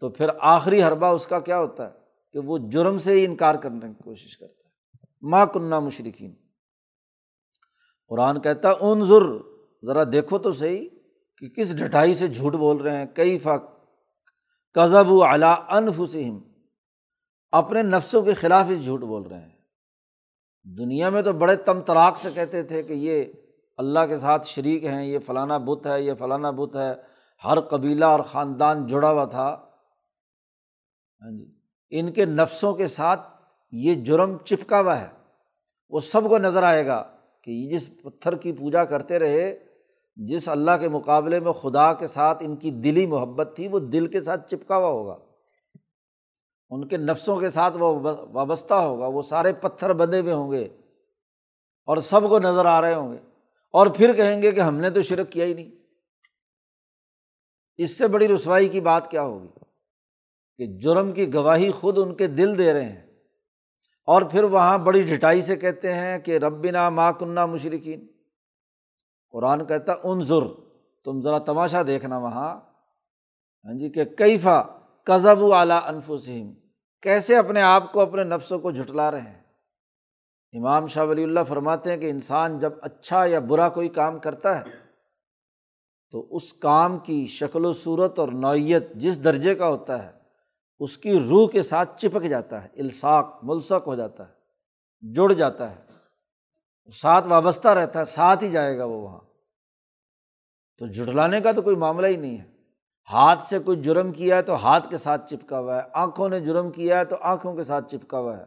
تو 0.00 0.08
پھر 0.08 0.26
آخری 0.40 0.82
حربہ 0.82 1.06
اس 1.06 1.26
کا 1.26 1.40
کیا 1.40 1.58
ہوتا 1.58 1.86
ہے؟ 1.86 1.98
کہ 2.32 2.38
وہ 2.38 2.58
جرم 2.58 2.98
سے 2.98 3.12
ہی 3.12 3.24
انکار 3.24 3.54
کرنے 3.54 3.80
کی 3.80 4.02
کوشش 4.04 4.38
کرتا 4.38 4.68
ہے۔ 4.68 4.70
ماں 5.22 5.46
کنہ 5.46 5.80
مشرقین 5.80 6.34
قرآن 8.08 8.40
کہتا 8.40 8.68
ان 8.80 9.04
ضر 9.04 9.38
ذرا 9.86 10.04
دیکھو 10.12 10.38
تو 10.38 10.52
صحیح، 10.52 10.88
کہ 11.38 11.48
کس 11.48 11.78
ڈٹائی 11.78 12.14
سے 12.14 12.28
جھوٹ 12.28 12.52
بول 12.52 12.76
رہے 12.76 12.96
ہیں 12.96 13.06
کئی 13.14 13.38
فق 13.38 13.73
کزب 14.74 15.10
و 15.10 15.24
اعلیٰ 15.24 15.54
انفسم 15.68 16.38
اپنے 17.52 17.82
نفسوں 17.82 18.22
کے 18.22 18.34
خلاف 18.34 18.66
ہی 18.68 18.82
جھوٹ 18.82 19.00
بول 19.00 19.22
رہے 19.22 19.40
ہیں۔ 19.40 19.54
دنیا 20.64 21.10
میں 21.10 21.22
تو 21.22 21.32
بڑے 21.32 21.56
تم 21.56 21.80
تراک 21.80 22.16
سے 22.16 22.30
کہتے 22.30 22.62
تھے 22.62 22.82
کہ 22.82 22.92
یہ 22.92 23.24
اللہ 23.76 23.98
کے 24.08 24.18
ساتھ 24.18 24.46
شریک 24.46 24.84
ہیں، 24.84 25.06
یہ 25.06 25.18
فلانا 25.18 25.58
بت 25.58 25.86
ہے، 25.86 26.02
یہ 26.02 26.12
فلانا 26.18 26.50
بت 26.50 26.76
ہے۔ 26.76 26.94
ہر 27.44 27.60
قبیلہ 27.60 28.04
اور 28.04 28.20
خاندان 28.20 28.86
جڑا 28.86 29.10
ہوا 29.10 29.24
تھا۔ 29.24 29.48
ہاں 31.22 31.30
جی۔ 31.30 31.54
ان 31.90 32.12
کے 32.12 32.24
نفسوں 32.24 32.74
کے 32.74 32.86
ساتھ 32.86 33.20
یہ 33.72 33.94
جرم 33.94 34.38
چپکا 34.38 34.80
ہوا 34.80 35.00
ہے۔ 35.00 35.08
وہ 35.88 36.00
سب 36.00 36.28
کو 36.28 36.38
نظر 36.38 36.62
آئے 36.62 36.86
گا 36.86 37.16
کہ 37.42 37.68
جس 37.70 37.90
پتھر 38.02 38.34
کی 38.34 38.52
پوجا 38.52 38.84
کرتے 38.84 39.18
رہے 39.18 39.73
جس 40.16 40.48
اللہ 40.48 40.70
کے 40.80 40.88
مقابلے 40.88 41.40
میں 41.40 41.52
خدا 41.52 41.92
کے 41.92 42.06
ساتھ 42.06 42.38
ان 42.40 42.56
کی 42.56 42.70
دلی 42.70 43.06
محبت 43.06 43.52
تھی، 43.56 43.68
وہ 43.68 43.78
دل 43.78 44.06
کے 44.06 44.20
ساتھ 44.20 44.50
چپکا 44.50 44.76
ہوا 44.76 44.88
ہوگا۔ 44.88 45.18
ان 46.70 46.88
کے 46.88 46.96
نفسوں 46.96 47.36
کے 47.36 47.50
ساتھ 47.50 47.76
وہ 47.76 48.00
وابستہ 48.32 48.74
ہوگا۔ 48.74 49.06
وہ 49.06 49.22
سارے 49.22 49.52
پتھر 49.52 49.92
بندھے 49.92 50.20
ہوئے 50.20 50.32
ہوں 50.32 50.52
گے 50.52 50.64
اور 51.86 51.96
سب 51.96 52.28
کو 52.28 52.38
نظر 52.38 52.66
آ 52.66 52.80
رہے 52.80 52.94
ہوں 52.94 53.12
گے۔ 53.12 53.18
اور 53.72 53.86
پھر 53.86 54.12
کہیں 54.12 54.42
گے 54.42 54.52
کہ 54.52 54.60
ہم 54.60 54.76
نے 54.76 54.90
تو 54.90 55.02
شرک 55.02 55.32
کیا 55.32 55.44
ہی 55.44 55.54
نہیں۔ 55.54 55.70
اس 57.76 57.98
سے 57.98 58.08
بڑی 58.08 58.28
رسوائی 58.28 58.68
کی 58.68 58.80
بات 58.80 59.10
کیا 59.10 59.22
ہوگی؟ 59.22 59.48
کہ 60.56 60.66
جرم 60.66 61.12
کی 61.12 61.34
گواہی 61.34 61.70
خود 61.70 61.98
ان 61.98 62.14
کے 62.14 62.26
دل 62.26 62.58
دے 62.58 62.72
رہے 62.72 62.84
ہیں۔ 62.84 63.06
اور 64.06 64.22
پھر 64.22 64.44
وہاں 64.44 64.78
بڑی 64.78 65.02
ڈھٹائی 65.02 65.42
سے 65.42 65.56
کہتے 65.56 65.94
ہیں 65.94 66.18
کہ 66.18 66.38
ربنا 66.38 66.90
ما 66.90 67.12
کنہ 67.12 67.46
مشرقین 67.46 68.06
قرآن 69.34 69.64
کہتا 69.66 69.92
ان 70.02 70.20
ضر 70.20 70.44
تم 71.04 71.20
ذرا 71.22 71.38
تماشا 71.38 71.82
دیکھنا 71.86 72.18
وہاں۔ 72.18 72.54
ہاں 73.64 73.78
جی 73.78 73.88
کہ 73.90 74.04
کیفا 74.04 74.62
کزب 75.06 75.42
و 75.42 75.54
اعلیٰ 75.54 75.80
انفسم 75.86 76.52
کیسے 77.02 77.36
اپنے 77.36 77.62
آپ 77.62 77.92
کو، 77.92 78.00
اپنے 78.00 78.24
نفسوں 78.24 78.58
کو 78.58 78.70
جھٹلا 78.70 79.10
رہے 79.10 79.20
ہیں۔ 79.20 79.42
امام 80.52 80.86
شاہ 80.86 81.04
ولی 81.04 81.24
اللہ 81.24 81.44
فرماتے 81.48 81.90
ہیں 81.90 81.96
کہ 81.96 82.10
انسان 82.10 82.58
جب 82.58 82.72
اچھا 82.82 83.24
یا 83.24 83.38
برا 83.38 83.68
کوئی 83.68 83.88
کام 83.88 84.18
کرتا 84.18 84.58
ہے، 84.58 84.70
تو 86.10 86.36
اس 86.36 86.52
کام 86.52 86.98
کی 86.98 87.26
شکل 87.26 87.64
و 87.64 87.72
صورت 87.72 88.18
اور 88.18 88.28
نوعیت 88.28 88.92
جس 88.94 89.24
درجے 89.24 89.54
کا 89.54 89.68
ہوتا 89.68 90.06
ہے، 90.06 90.12
اس 90.78 90.98
کی 90.98 91.18
روح 91.18 91.48
کے 91.48 91.62
ساتھ 91.62 92.00
چپک 92.00 92.22
جاتا 92.22 92.62
ہے، 92.64 92.68
الساق، 92.76 93.38
ملسک 93.42 93.82
ہو 93.86 93.94
جاتا 93.94 94.28
ہے، 94.28 95.12
جڑ 95.14 95.32
جاتا 95.32 95.70
ہے۔ 95.70 95.93
ساتھ 96.92 97.28
وابستہ 97.28 97.68
رہتا 97.68 98.00
ہے، 98.00 98.04
ساتھ 98.04 98.44
ہی 98.44 98.50
جائے 98.50 98.78
گا 98.78 98.84
وہ 98.84 99.00
وہاں۔ 99.00 99.20
تو 100.78 100.86
جٹلانے 100.86 101.40
کا 101.40 101.52
تو 101.52 101.62
کوئی 101.62 101.76
معاملہ 101.76 102.06
ہی 102.06 102.16
نہیں 102.16 102.38
ہے۔ 102.38 102.44
ہاتھ 103.12 103.44
سے 103.48 103.58
کوئی 103.58 103.80
جرم 103.80 104.12
کیا 104.12 104.36
ہے 104.36 104.42
تو 104.42 104.54
ہاتھ 104.54 104.90
کے 104.90 104.98
ساتھ 104.98 105.30
چپکا 105.30 105.58
ہوا 105.58 105.76
ہے۔ 105.76 105.82
آنکھوں 105.92 106.28
نے 106.28 106.40
جرم 106.40 106.70
کیا 106.70 106.98
ہے 106.98 107.04
تو 107.04 107.16
آنکھوں 107.20 107.54
کے 107.54 107.64
ساتھ 107.64 107.90
چپکا 107.90 108.18
ہوا 108.18 108.38
ہے۔ 108.38 108.44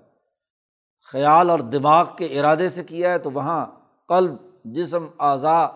خیال 1.12 1.50
اور 1.50 1.60
دماغ 1.60 2.16
کے 2.18 2.40
ارادے 2.40 2.70
سے 2.70 2.84
کیا 2.84 3.12
ہے 3.12 3.18
تو 3.18 3.32
وہاں 3.32 3.66
قلب، 4.08 4.34
جسم 4.66 5.08
اعضا 5.20 5.68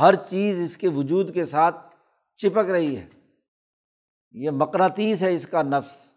ہر 0.00 0.14
چیز 0.14 0.64
اس 0.64 0.76
کے 0.76 0.88
وجود 0.88 1.34
کے 1.34 1.44
ساتھ 1.44 1.76
چپک 2.36 2.70
رہی 2.70 2.96
ہے۔ 2.96 3.06
یہ 4.32 4.50
مقراتیس 4.50 5.22
ہے 5.22 5.34
اس 5.34 5.46
کا 5.46 5.62
نفس۔ 5.62 6.10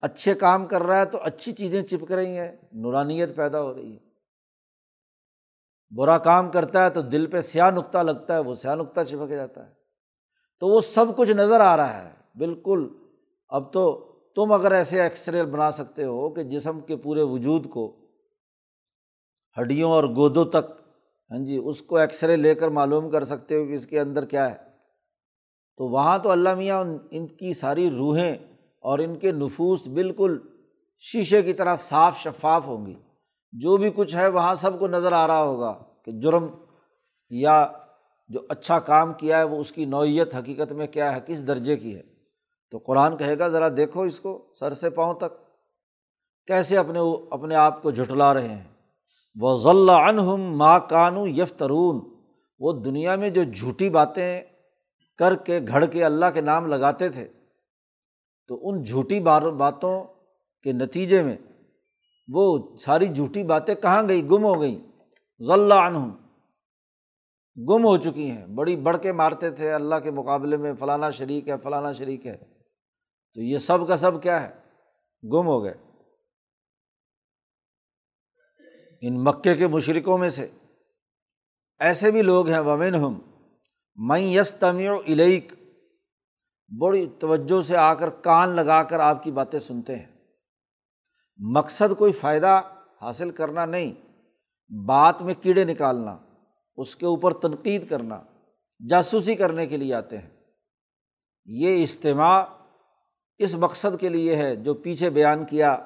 اچھے 0.00 0.34
کام 0.34 0.66
کر 0.66 0.82
رہا 0.82 0.96
ہے 0.96 1.04
تو 1.04 1.18
اچھی 1.22 1.52
چیزیں 1.52 1.82
چپک 1.82 2.12
رہی 2.12 2.38
ہیں، 2.38 2.52
نورانیت 2.72 3.36
پیدا 3.36 3.62
ہو 3.62 3.74
رہی 3.74 3.92
ہے۔ 3.92 4.11
برا 5.96 6.18
کام 6.18 6.50
کرتا 6.50 6.84
ہے 6.84 6.90
تو 6.90 7.00
دل 7.00 7.26
پہ 7.26 7.40
سیاہ 7.40 7.70
نقطہ 7.70 7.98
لگتا 7.98 8.34
ہے، 8.34 8.38
وہ 8.38 8.54
سیاہ 8.54 8.74
نقطہ 8.74 9.00
چپک 9.08 9.30
جاتا 9.30 9.66
ہے۔ 9.66 9.72
تو 10.60 10.66
وہ 10.66 10.80
سب 10.80 11.16
کچھ 11.16 11.30
نظر 11.30 11.60
آ 11.60 11.76
رہا 11.76 12.02
ہے، 12.02 12.12
بالکل۔ 12.34 12.88
اب 13.48 13.72
تو 13.72 14.12
تم 14.36 14.52
اگر 14.52 14.72
ایسے 14.72 15.00
ایکس 15.00 15.28
رے 15.28 15.44
بنا 15.44 15.70
سکتے 15.70 16.04
ہو 16.04 16.30
کہ 16.30 16.42
جسم 16.42 16.80
کے 16.80 16.96
پورے 16.96 17.22
وجود 17.22 17.70
کو 17.70 17.96
ہڈیوں 19.60 19.90
اور 19.90 20.04
گودوں 20.04 20.44
تک 20.44 20.82
ہاں 21.30 21.38
جی 21.38 21.60
اس 21.64 21.82
کو 21.82 21.96
ایکس 21.96 22.24
رے 22.24 22.36
لے 22.36 22.54
کر 22.54 22.68
معلوم 22.68 23.10
کر 23.10 23.24
سکتے 23.24 23.56
ہو 23.56 23.66
کہ 23.66 23.72
اس 23.72 23.86
کے 23.86 24.00
اندر 24.00 24.24
کیا 24.24 24.50
ہے۔ 24.50 24.56
تو 25.76 25.88
وہاں 25.88 26.18
تو 26.18 26.30
اللہ 26.30 26.54
میاں 26.54 26.84
ان 27.10 27.26
کی 27.26 27.52
ساری 27.52 27.90
روحیں 27.90 28.36
اور 28.80 28.98
ان 28.98 29.18
کے 29.18 29.32
نفوس 29.32 29.88
بالکل 29.88 30.38
شیشے 30.98 31.42
کی 31.42 31.52
طرح 31.52 31.76
صاف 31.76 32.18
شفاف 32.18 32.66
ہوں 32.66 32.86
گی۔ 32.86 32.94
جو 33.52 33.76
بھی 33.76 33.90
کچھ 33.96 34.16
ہے 34.16 34.28
وہاں 34.28 34.54
سب 34.54 34.78
کو 34.78 34.88
نظر 34.88 35.12
آ 35.12 35.26
رہا 35.26 35.42
ہوگا 35.42 35.82
کہ 36.04 36.12
جرم 36.12 36.46
یا 37.30 37.72
جو 38.28 38.40
اچھا 38.48 38.78
کام 38.78 39.12
کیا 39.12 39.38
ہے 39.38 39.44
وہ 39.44 39.56
اس 39.56 39.72
کی 39.72 39.84
نوعیت 39.84 40.34
حقیقت 40.34 40.72
میں 40.72 40.86
کیا 40.86 41.16
ہے، 41.16 41.20
کس 41.26 41.46
درجے 41.46 41.76
کی 41.76 41.96
ہے۔ 41.96 42.02
تو 42.70 42.78
قرآن 42.78 43.16
کہے 43.16 43.38
گا، 43.38 43.48
ذرا 43.48 43.68
دیکھو 43.68 44.02
اس 44.02 44.20
کو 44.20 44.54
سر 44.60 44.72
سے 44.72 44.90
پاؤں 44.90 45.14
تک۔ 45.14 45.38
کیسے 46.46 46.76
اپنے 46.76 46.98
اپنے 47.30 47.54
آپ 47.54 47.82
کو 47.82 47.90
جھٹلا 47.90 48.34
رہے 48.34 48.48
ہیں۔ 48.48 48.64
وہ 49.40 49.56
ضلع 49.56 49.92
انہم 49.92 50.56
ماں 50.56 50.80
کانو 50.88 51.26
یفترون 51.26 52.00
وہ 52.58 52.72
دنیا 52.72 53.16
میں 53.16 53.30
جو 53.30 53.42
جھوٹی 53.42 53.90
باتیں 53.90 54.42
کر 55.18 55.36
کے، 55.36 55.60
گھڑ 55.68 55.86
کے 55.86 56.04
اللہ 56.04 56.26
کے 56.34 56.40
نام 56.40 56.66
لگاتے 56.66 57.08
تھے۔ 57.08 57.28
تو 58.48 58.68
ان 58.68 58.82
جھوٹی 58.82 59.20
باتوں 59.20 60.04
کے 60.62 60.72
نتیجے 60.72 61.22
میں 61.22 61.36
وہ 62.28 62.76
ساری 62.76 63.06
جھوٹی 63.06 63.42
باتیں 63.42 63.74
کہاں 63.74 64.02
گئی؟ 64.08 64.24
گم 64.24 64.44
ہو 64.44 64.60
گئیں۔ 64.60 64.78
ضلع 65.38 65.74
انہم 65.74 66.10
گم 67.68 67.84
ہو 67.84 67.96
چکی 67.96 68.30
ہیں۔ 68.30 68.46
بڑی 68.46 68.76
بڑھ 68.76 68.98
کے 69.02 69.12
مارتے 69.12 69.50
تھے۔ 69.50 69.72
اللہ 69.72 69.94
کے 69.94 70.10
مقابلے 70.10 70.56
میں 70.56 70.72
فلانا 70.78 71.10
شریک 71.10 71.48
ہے، 71.48 71.54
فلانا 71.62 71.92
شریک 71.92 72.26
ہے۔ 72.26 72.36
تو 73.34 73.40
یہ 73.40 73.58
سب 73.58 73.88
کا 73.88 73.96
سب 73.96 74.22
کیا 74.22 74.42
ہے؟ 74.42 74.54
گم 75.22 75.46
ہو 75.46 75.64
گئے۔ 75.64 75.74
ان 79.00 79.24
مکے 79.24 79.54
کے 79.54 79.66
مشرقوں 79.66 80.18
میں 80.18 80.30
سے 80.30 80.48
ایسے 81.78 82.10
بھی 82.10 82.22
لوگ 82.22 82.48
ہیں۔ 82.48 82.60
ومن 82.60 82.94
ہم 82.94 83.18
میں 83.96 84.20
یس 84.20 84.54
تمیع 84.54 84.92
الیک 84.92 85.52
بڑی 86.80 87.06
توجہ 87.18 87.62
سے 87.62 87.76
آ 87.76 87.94
کر 87.94 88.10
کان 88.10 88.48
لگا 88.48 88.82
کر 88.82 89.00
آپ 89.00 89.22
کی 89.22 89.30
باتیں 89.30 89.58
سنتے 89.58 89.96
ہیں۔ 89.96 90.11
مقصد 91.42 91.96
کوئی 91.98 92.12
فائدہ 92.12 92.60
حاصل 93.02 93.30
کرنا 93.30 93.64
نہیں، 93.64 93.92
بات 94.70 95.22
میں 95.22 95.34
کیڑے 95.34 95.64
نکالنا، 95.64 96.16
اس 96.76 96.96
کے 96.96 97.06
اوپر 97.06 97.32
تنقید 97.32 97.88
کرنا، 97.88 98.20
جاسوسی 98.80 99.34
کرنے 99.34 99.66
کے 99.66 99.76
لیے 99.76 99.94
آتے 99.94 100.18
ہیں۔ 100.18 100.30
یہ 101.46 101.82
اجتماع 101.82 102.44
اس 103.38 103.54
مقصد 103.54 104.00
کے 104.00 104.08
لیے 104.08 104.36
ہے 104.36 104.56
جو 104.56 104.74
پیچھے 104.74 105.10
بیان 105.10 105.44
کیا، 105.44 105.76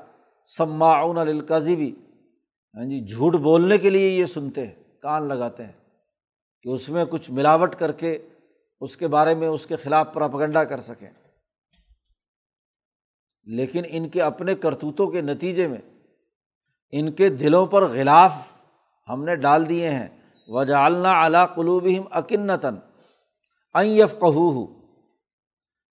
سماعون 0.59 1.19
القاضی 1.19 1.77
بھی 1.77 1.95
ہاں 2.75 2.85
جی 2.85 3.05
جھوٹ 3.05 3.35
بولنے 3.35 3.79
کے 3.79 3.90
لیے 3.90 4.09
یہ 4.09 4.27
سنتے 4.27 4.66
ہیں، 4.66 4.75
کان 5.03 5.29
لگاتے 5.29 5.64
ہیں 5.64 5.73
کہ 6.62 6.69
اس 6.69 6.88
میں 6.88 7.05
کچھ 7.11 7.31
ملاوٹ 7.31 7.75
کر 7.75 7.92
کے 7.92 8.19
اس 8.81 8.97
کے 8.97 9.09
بارے 9.09 9.35
میں 9.35 9.49
اس 9.49 9.66
کے 9.66 9.77
خلاف 9.77 10.12
پراپگنڈا 10.12 10.64
کر 10.64 10.81
سکیں۔ 10.81 11.11
لیکن 13.46 13.82
ان 13.88 14.09
کے 14.09 14.22
اپنے 14.22 14.54
کرتوتوں 14.54 15.06
کے 15.06 15.20
نتیجے 15.20 15.68
میں، 15.68 15.80
ان 16.92 17.12
کے 17.12 17.28
دلوں 17.28 17.66
پر 17.66 17.82
غلاف 17.82 18.32
ہم 19.09 19.24
نے 19.24 19.37
ڈال 19.37 19.68
دیے 19.68 19.90
ہیں۔ 19.90 20.09
وجالنا 20.48 21.26
علا 21.26 21.46
قلوبہم 21.46 22.02
اکنتاً 22.11 22.76
ایف 23.74 24.18
قہو 24.18 24.64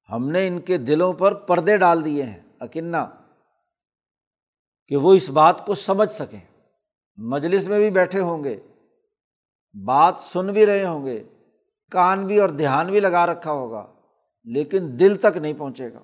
ہم 0.09 0.29
نے 0.29 0.47
ان 0.47 0.59
کے 0.61 0.77
دلوں 0.77 1.13
پر 1.13 1.33
پردے 1.33 1.77
ڈال 1.77 2.05
دیے 2.05 2.23
ہیں 2.23 2.39
اکنّا 2.59 3.05
کہ 4.87 4.97
وہ 4.97 5.13
اس 5.13 5.29
بات 5.29 5.65
کو 5.65 5.73
سمجھ 5.73 6.11
سکیں۔ 6.11 6.39
مجلس 7.17 7.67
میں 7.67 7.79
بھی 7.79 7.89
بیٹھے 7.89 8.19
ہوں 8.19 8.43
گے، 8.43 8.59
بات 9.85 10.15
سن 10.19 10.47
بھی 10.47 10.65
رہے 10.65 10.85
ہوں 10.85 11.05
گے، 11.05 11.23
کان 11.91 12.25
بھی 12.27 12.39
اور 12.39 12.49
دھیان 12.49 12.87
بھی 12.87 12.99
لگا 12.99 13.25
رکھا 13.25 13.51
ہوگا، 13.51 13.85
لیکن 14.43 14.99
دل 14.99 15.17
تک 15.17 15.37
نہیں 15.37 15.53
پہنچے 15.57 15.93
گا۔ 15.93 15.99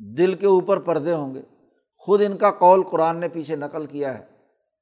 دل 0.00 0.34
کے 0.34 0.46
اوپر 0.46 0.78
پردے 0.78 1.12
ہوں 1.12 1.34
گے۔ 1.34 1.42
خود 1.96 2.22
ان 2.26 2.36
کا 2.36 2.50
قول 2.50 2.82
قرآن 2.82 3.20
نے 3.20 3.28
پیچھے 3.28 3.56
نقل 3.56 3.86
کیا 3.86 4.18
ہے 4.18 4.26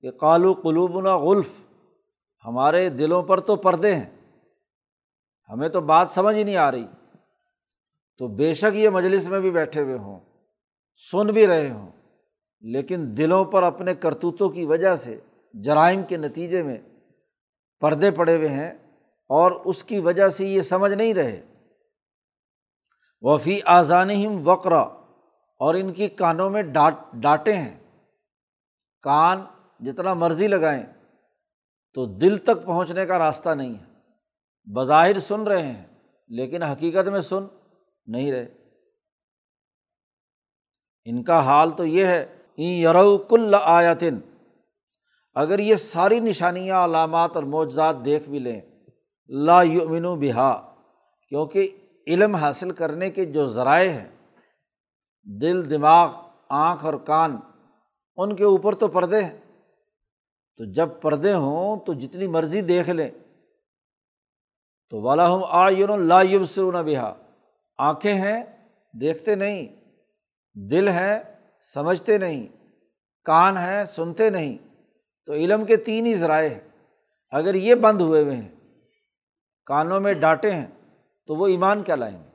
کہ 0.01 0.11
کالو 0.11 0.53
قلوبنا 0.53 1.17
غلف، 1.17 1.51
ہمارے 2.45 2.89
دلوں 2.89 3.23
پر 3.23 3.41
تو 3.41 3.57
پردے 3.57 3.95
ہیں۔ 3.95 4.11
ہمیں 5.49 5.69
تو 5.69 5.81
بات 5.81 6.11
سمجھ 6.11 6.37
ہی 6.37 6.43
نہیں 6.43 6.57
آ 6.57 6.71
رہی۔ 6.71 6.87
تو 8.19 8.29
بے 8.29 8.55
شک 8.55 8.77
یہ 8.77 8.89
مجلس 8.89 9.27
میں 9.27 9.41
بھی 9.41 9.51
بیٹھے 9.51 9.83
ہوئے 9.83 9.99
ہوں، 9.99 10.21
سن 11.11 11.27
بھی 11.27 11.47
رہے 11.47 11.71
ہوں۔ 11.71 11.89
لیکن 12.61 13.17
دلوں 13.17 13.45
پر 13.45 13.63
اپنے 13.63 13.95
کرتوتوں 13.95 14.49
کی 14.49 14.65
وجہ 14.65 14.97
سے، 14.97 15.21
جرائم 15.55 16.03
کے 16.03 16.17
نتیجے 16.17 16.63
میں 16.63 16.77
پردے 17.81 18.11
پڑے 18.11 18.37
ہوئے 18.37 18.49
ہیں 18.49 18.73
اور 19.29 19.53
اس 19.53 19.85
کی 19.85 20.01
وجہ 20.01 20.29
سے 20.29 20.47
یہ 20.47 20.63
سمجھ 20.63 20.93
نہیں 20.93 21.15
رہے۔ 21.15 21.43
وفی 23.21 23.61
آزان 23.65 24.11
وقرا 24.45 24.98
اور 25.59 25.75
ان 25.75 25.93
کی 25.93 26.09
کانوں 26.09 26.51
میں 26.51 26.63
ڈانٹ 26.63 26.97
ڈانٹے 27.13 27.53
ہیں۔ 27.53 27.79
کان 29.03 29.45
جتنا 29.81 30.15
مرضی 30.15 30.49
لگائیں 30.49 30.83
تو 31.95 32.07
دل 32.07 32.37
تک 32.37 32.65
پہنچنے 32.65 33.07
کا 33.07 33.19
راستہ 33.19 33.49
نہیں 33.49 33.75
ہے۔ 33.75 33.85
بظاہر 34.75 35.19
سن 35.19 35.43
رہے 35.43 35.63
ہیں، 35.63 35.85
لیکن 36.29 36.63
حقیقت 36.63 37.09
میں 37.09 37.21
سن 37.21 37.45
نہیں 38.07 38.33
رہے۔ 38.33 38.47
ان 41.05 41.23
کا 41.23 41.41
حال 41.41 41.71
تو 41.71 41.85
یہ 41.85 42.05
ہے 42.05 42.37
این 42.57 42.81
یرو 42.81 43.19
کل 43.19 43.55
آیاتن 43.63 44.19
اگر 45.35 45.59
یہ 45.59 45.75
ساری 45.75 46.21
نشانیاں، 46.21 46.85
علامات 46.85 47.31
اور 47.35 47.43
معجزات 47.43 47.97
دیکھ 48.05 48.29
بھی 48.29 48.39
لیں، 48.39 48.61
لا 49.29 49.63
یؤمن 49.63 50.03
بہا، 50.03 50.75
کیونکہ 51.29 51.77
علم 52.07 52.35
حاصل 52.35 52.71
کرنے 52.71 53.11
کے 53.11 53.25
جو 53.25 53.47
ذرائع 53.47 53.91
ہیں 53.91 54.18
دل، 55.29 55.71
دماغ، 55.71 56.17
آنکھ 56.49 56.85
اور 56.85 56.95
کان، 56.95 57.37
ان 58.17 58.37
کے 58.37 58.45
اوپر 58.45 58.75
تو 58.75 58.89
پردے 58.89 59.25
ہیں۔ 59.25 59.39
تو 60.57 60.65
جب 60.73 60.89
پردے 61.03 61.33
ہوں 61.33 61.77
تو 61.87 61.93
جتنی 61.93 62.27
مرضی 62.27 62.61
دیکھ 62.61 62.91
لیں۔ 62.91 63.11
تو 64.91 65.01
والا 65.01 65.35
ہم 65.35 65.41
آ 65.45 65.69
یون 65.69 66.01
لا 66.01 66.23
یبصرون 66.23 66.75
بہا 66.75 67.15
آنکھیں 67.79 68.15
ہیں، 68.15 68.45
دیکھتے 69.01 69.35
نہیں۔ 69.35 69.67
دل 70.71 70.89
ہے، 70.89 71.23
سمجھتے 71.75 72.19
نہیں۔ 72.19 72.47
کان 73.25 73.59
ہے، 73.59 73.85
سنتے 73.95 74.31
نہیں۔ 74.31 74.59
تو 75.27 75.33
علم 75.33 75.65
کے 75.65 75.77
تین 75.77 76.07
ہی 76.07 76.15
ذرائع 76.15 76.49
ہیں۔ 76.49 76.69
اگر 77.31 77.55
یہ 77.55 77.75
بند 77.75 78.01
ہوئے 78.01 78.23
ہوئے 78.23 78.37
ہیں، 78.37 78.55
کانوں 79.67 80.01
میں 80.01 80.15
ڈانٹے 80.15 80.51
ہیں، 80.51 80.67
تو 81.27 81.35
وہ 81.35 81.47
ایمان 81.47 81.83
کیا 81.83 81.95
لائیں 81.95 82.19
گے؟ 82.19 82.29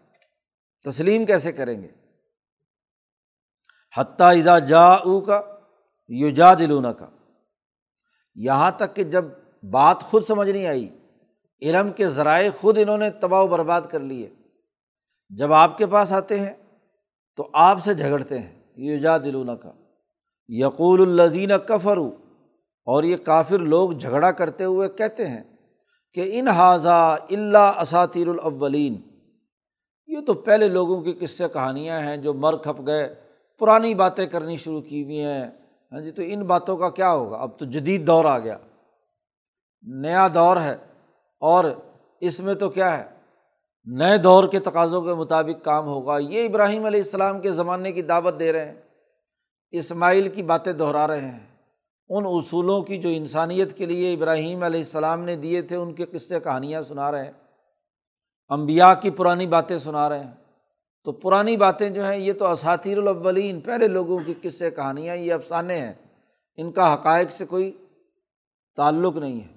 تسلیم 0.89 1.25
کیسے 1.25 1.51
کریں 1.51 1.81
گے؟ 1.81 1.87
حتیٰ 3.97 4.37
اذا 4.37 4.59
جا 4.59 4.93
او 4.93 5.21
کا 5.21 5.41
یوجا 6.07 6.53
دلون 6.53 6.85
کا 6.97 7.09
یہاں 8.35 8.71
تک 8.71 8.95
کہ 8.95 9.03
جب 9.03 9.25
بات 9.71 10.01
خود 10.01 10.25
سمجھ 10.25 10.49
نہیں 10.49 10.65
آئی، 10.67 10.89
علم 11.61 11.91
کے 11.91 12.09
ذرائع 12.09 12.49
خود 12.61 12.77
انہوں 12.77 12.97
نے 12.97 13.09
تباہ 13.09 13.41
و 13.41 13.47
برباد 13.47 13.81
کر 13.89 13.99
لیے۔ 13.99 14.29
جب 15.29 15.53
آپ 15.53 15.77
کے 15.77 15.85
پاس 15.85 16.13
آتے 16.13 16.39
ہیں 16.39 16.53
تو 17.35 17.49
آپ 17.53 17.83
سے 17.83 17.93
جھگڑتے 17.93 18.39
ہیں 18.39 18.63
یوجا 18.75 19.17
دلون 19.17 19.57
کا 19.57 19.71
یقول 20.47 21.19
الدین 21.19 21.51
کفر 21.67 21.97
اور 22.87 23.03
یہ 23.03 23.17
کافر 23.17 23.59
لوگ 23.59 23.91
جھگڑا 23.91 24.31
کرتے 24.31 24.63
ہوئے 24.63 24.89
کہتے 24.89 25.27
ہیں 25.27 25.43
کہ 26.13 26.39
ان 26.39 26.47
حاضہ 26.47 27.17
اللہ 27.31 27.71
اساتیر 27.81 28.27
الاولین۔ 28.27 29.01
یہ 30.07 30.17
تو 30.27 30.33
پہلے 30.33 30.67
لوگوں 30.67 31.01
کی 31.01 31.13
قصے 31.13 31.47
کہانیاں 31.53 31.99
ہیں 31.99 32.17
جو 32.17 32.33
مر 32.33 32.57
کھپ 32.57 32.87
گئے 32.87 33.22
پرانی 33.59 33.95
باتیں 33.95 34.25
کرنی 34.25 34.57
شروع 34.57 34.81
کی 34.81 35.03
ہوئی 35.03 35.23
ہیں۔ 35.23 35.45
ہاں 35.91 36.01
جی 36.01 36.11
تو 36.11 36.21
ان 36.25 36.43
باتوں 36.43 36.77
کا 36.77 36.89
کیا 36.89 37.11
ہوگا؟ 37.11 37.37
اب 37.37 37.59
تو 37.59 37.65
جدید 37.65 38.07
دور 38.07 38.25
آ 38.25 38.39
گیا۔ 38.39 38.57
نیا 39.81 40.27
دور 40.33 40.57
ہے۔ 40.57 40.75
اور 41.39 41.65
اس 42.21 42.39
میں 42.39 42.53
تو 42.53 42.69
کیا 42.69 42.97
ہے؟ 42.97 43.03
نئے 43.85 44.17
دور 44.17 44.47
کے 44.47 44.59
تقاضوں 44.59 45.01
کے 45.01 45.13
مطابق 45.13 45.65
کام 45.65 45.85
ہوگا۔ 45.85 46.17
یہ 46.17 46.45
ابراہیم 46.45 46.85
علیہ 46.85 47.01
السلام 47.01 47.41
کے 47.41 47.51
زمانے 47.51 47.91
کی 47.91 48.01
دعوت 48.01 48.39
دے 48.39 48.53
رہے 48.53 48.65
ہیں۔ 48.65 48.81
اسماعیل 49.71 50.29
کی 50.29 50.43
باتیں 50.43 50.73
دہرا 50.73 51.07
رہے 51.07 51.21
ہیں۔ 51.21 51.39
ان 52.09 52.23
اصولوں 52.27 52.81
کی 52.81 52.97
جو 52.97 53.09
انسانیت 53.09 53.77
کے 53.77 53.85
لیے 53.85 54.13
ابراہیم 54.13 54.63
علیہ 54.63 54.79
السلام 54.79 55.21
نے 55.21 55.35
دیے 55.35 55.61
تھے، 55.61 55.75
ان 55.75 55.93
کے 55.93 56.05
قصے 56.05 56.39
کہانیاں 56.39 56.81
سنا 56.81 57.11
رہے 57.11 57.25
ہیں۔ 57.25 57.31
امبیا 58.49 58.93
کی 58.93 59.11
پرانی 59.11 59.47
باتیں 59.47 59.77
سنا 59.77 60.09
رہے 60.09 60.19
ہیں۔ 60.19 60.42
تو 61.03 61.11
پرانی 61.11 61.57
باتیں 61.57 61.89
جو 61.89 62.05
ہیں، 62.05 62.17
یہ 62.17 62.33
تو 62.33 62.45
اساتیر 62.45 62.97
الاولین، 62.97 63.61
پہلے 63.61 63.87
لوگوں 63.87 64.19
کی 64.25 64.33
قصے، 64.41 64.71
کہانیاں 64.71 65.15
یہ 65.15 65.33
افسانے 65.33 65.77
ہیں۔ 65.77 65.93
ان 66.57 66.71
کا 66.71 66.93
حقائق 66.93 67.31
سے 67.31 67.45
کوئی 67.45 67.85
تعلق 68.75 69.15
نہیں 69.15 69.41
ہے۔ 69.41 69.53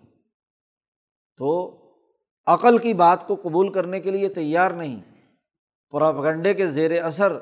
تو 1.37 1.76
عقل 2.46 2.78
کی 2.78 2.94
بات 2.94 3.26
کو 3.26 3.35
قبول 3.35 3.72
کرنے 3.72 4.00
کے 4.00 4.11
لیے 4.11 4.28
تیار 4.28 4.70
نہیں۔ 4.70 5.02
پراپگنڈے 5.90 6.54
کے 6.54 6.66
زیر 6.66 7.04
اثر 7.04 7.38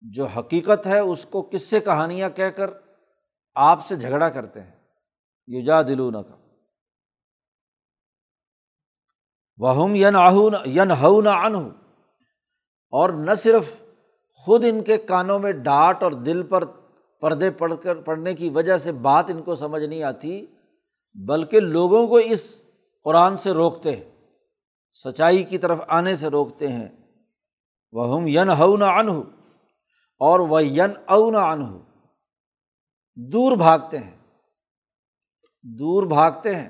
جو 0.00 0.26
حقیقت 0.26 0.86
ہے، 0.86 0.98
اس 0.98 1.24
کو 1.24 1.42
کس 1.42 1.62
سے 1.62 1.80
کہانیاں 1.80 2.30
کہہ 2.30 2.44
کر 2.44 2.70
آپ 3.54 3.86
سے 3.86 3.96
جھگڑا 3.96 4.28
کرتے 4.28 4.60
ہیں۔ 4.60 4.80
یوجا 5.46 5.82
دلون 5.82 6.12
کا 6.12 6.36
وہ 9.58 9.98
ین 9.98 10.16
آہون 10.16 10.52
ین 10.64 10.90
ہو 10.90 11.22
نہ 11.22 11.28
ان 11.28 11.79
اور 12.92 13.10
نہ 13.10 13.34
صرف 13.34 13.76
خود 14.46 14.64
ان 14.68 14.82
کے 14.82 14.96
کانوں 14.98 15.38
میں 15.38 15.52
ڈانٹ 15.52 16.02
اور 16.02 16.12
دل 16.12 16.42
پر 16.42 16.64
پردے 17.22 17.50
پڑھ 17.50 17.72
کر 17.82 18.00
پڑھنے 18.00 18.34
کی 18.34 18.48
وجہ 18.48 18.76
سے 18.76 18.92
بات 18.92 19.30
ان 19.30 19.42
کو 19.42 19.54
سمجھ 19.54 19.82
نہیں 19.82 20.02
آتی، 20.02 20.46
بلکہ 21.16 21.60
لوگوں 21.60 22.06
کو 22.08 22.16
اس 22.16 22.62
قرآن 23.06 23.36
سے 23.36 23.50
روکتے 23.50 23.96
ہیں، 23.96 24.10
سچائی 24.96 25.42
کی 25.44 25.58
طرف 25.58 25.80
آنے 25.88 26.16
سے 26.16 26.28
روکتے 26.28 26.68
ہیں۔ 26.68 26.88
وہ 27.92 28.14
ہم 28.14 28.26
ین 28.26 28.50
ہو 28.50 28.76
نہ 28.76 28.84
ان 28.84 29.08
اور 30.20 30.40
وہ 30.40 30.62
ین 30.64 30.90
او 31.06 31.30
نہ 31.30 31.38
ان 31.38 31.64
دور 33.32 33.56
بھاگتے 33.56 33.98
ہیں، 33.98 34.16
دور 35.64 36.02
بھاگتے 36.06 36.54
ہیں۔ 36.56 36.68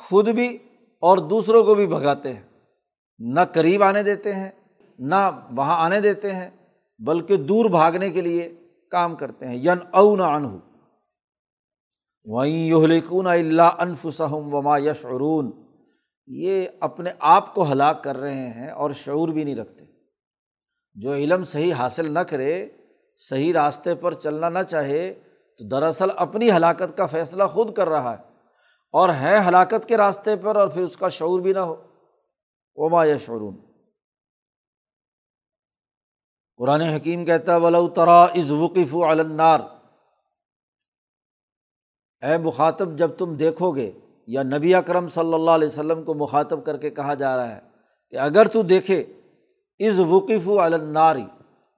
خود 0.00 0.28
بھی 0.28 0.58
اور 1.02 1.18
دوسروں 1.18 1.64
کو 1.64 1.74
بھی 1.74 1.86
بھگاتے 1.86 2.32
ہیں، 2.32 2.42
نہ 3.18 3.40
قریب 3.52 3.82
آنے 3.82 4.02
دیتے 4.02 4.34
ہیں 4.34 4.50
نہ 4.98 5.46
وہاں 5.50 5.84
آنے 5.84 6.00
دیتے 6.00 6.32
ہیں، 6.32 6.50
بلکہ 6.98 7.36
دور 7.36 7.64
بھاگنے 7.64 8.10
کے 8.10 8.20
لیے 8.20 8.54
کام 8.90 9.16
کرتے 9.16 9.46
ہیں۔ 9.46 9.56
ین 9.56 9.78
او 9.90 10.16
نہ 10.16 10.22
ان 10.22 10.58
وہیں 12.24 12.66
یہلکون 12.66 13.26
اللہ 13.26 13.62
انفسم 13.62 14.54
وما 14.54 14.78
یشعرون۔ 14.78 15.50
یہ 16.26 16.66
اپنے 16.80 17.12
آپ 17.18 17.54
کو 17.54 17.72
ہلاک 17.72 18.04
کر 18.04 18.16
رہے 18.16 18.50
ہیں 18.50 18.68
اور 18.68 18.90
شعور 18.90 19.28
بھی 19.28 19.44
نہیں 19.44 19.56
رکھتے۔ 19.56 19.84
جو 20.94 21.14
علم 21.14 21.44
صحیح 21.44 21.74
حاصل 21.74 22.14
نہ 22.14 22.18
کرے، 22.18 22.68
صحیح 23.30 23.52
راستے 23.52 23.94
پر 23.94 24.14
چلنا 24.14 24.48
نہ 24.48 24.62
چاہے، 24.68 25.14
تو 25.58 25.68
دراصل 25.68 26.08
اپنی 26.16 26.50
ہلاکت 26.50 26.96
کا 26.96 27.06
فیصلہ 27.06 27.44
خود 27.44 27.74
کر 27.74 27.88
رہا 27.88 28.18
ہے۔ 28.18 28.22
اور 28.92 29.08
ہے 29.08 29.38
ہلاکت 29.48 29.86
کے 29.88 29.96
راستے 29.96 30.36
پر 30.36 30.56
اور 30.56 30.68
پھر 30.68 30.82
اس 30.82 30.96
کا 30.96 31.08
شعور 31.08 31.40
بھی 31.40 31.52
نہ 31.52 31.58
ہو۔ 31.58 31.76
وما 32.74 33.04
یا 33.04 33.16
شعرون 33.16 33.71
قرآن 36.62 36.80
حکیم 36.80 37.24
کہتا 37.24 37.56
ولو 37.62 37.86
ترا 37.94 38.22
از 38.40 38.50
وقف 38.50 38.94
النار 39.06 39.60
اے 42.22 42.36
مخاطب، 42.38 42.96
جب 42.98 43.16
تم 43.18 43.34
دیکھو 43.36 43.70
گے، 43.76 43.90
یا 44.28 44.42
نبی 44.42 44.74
اکرم 44.74 45.08
صلی 45.08 45.34
اللہ 45.34 45.50
علیہ 45.50 45.68
وسلم 45.68 46.04
کو 46.04 46.14
مخاطب 46.14 46.64
کر 46.66 46.76
کے 46.82 46.90
کہا 46.90 47.14
جا 47.14 47.34
رہا 47.36 47.54
ہے 47.54 47.60
کہ 48.12 48.16
اگر 48.26 48.48
تو 48.52 48.62
دیکھے 48.62 48.98
از 49.80 49.98
وقف 50.10 50.48
الناری 50.64 51.24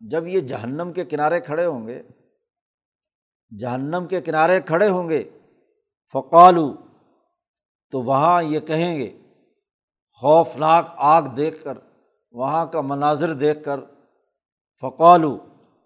جب 0.01 0.27
یہ 0.27 0.40
جہنم 0.49 0.92
کے 0.92 1.05
کنارے 1.05 1.40
کھڑے 1.40 1.64
ہوں 1.66 1.87
گے، 1.87 2.03
جہنم 3.53 4.07
کے 4.11 4.20
کنارے 4.20 4.61
کھڑے 4.61 4.88
ہوں 4.88 5.09
گے 5.09 5.23
فقالو 6.14 6.68
تو 7.92 8.03
وہاں 8.03 8.42
یہ 8.42 8.61
کہیں 8.68 8.99
گے، 8.99 9.11
خوفناک 10.23 10.94
آگ 11.14 11.35
دیکھ 11.37 11.62
کر، 11.64 11.79
وہاں 12.35 12.64
کا 12.66 12.81
مناظر 12.83 13.35
دیکھ 13.47 13.64
کر 13.64 13.81
فقالو، 14.80 15.38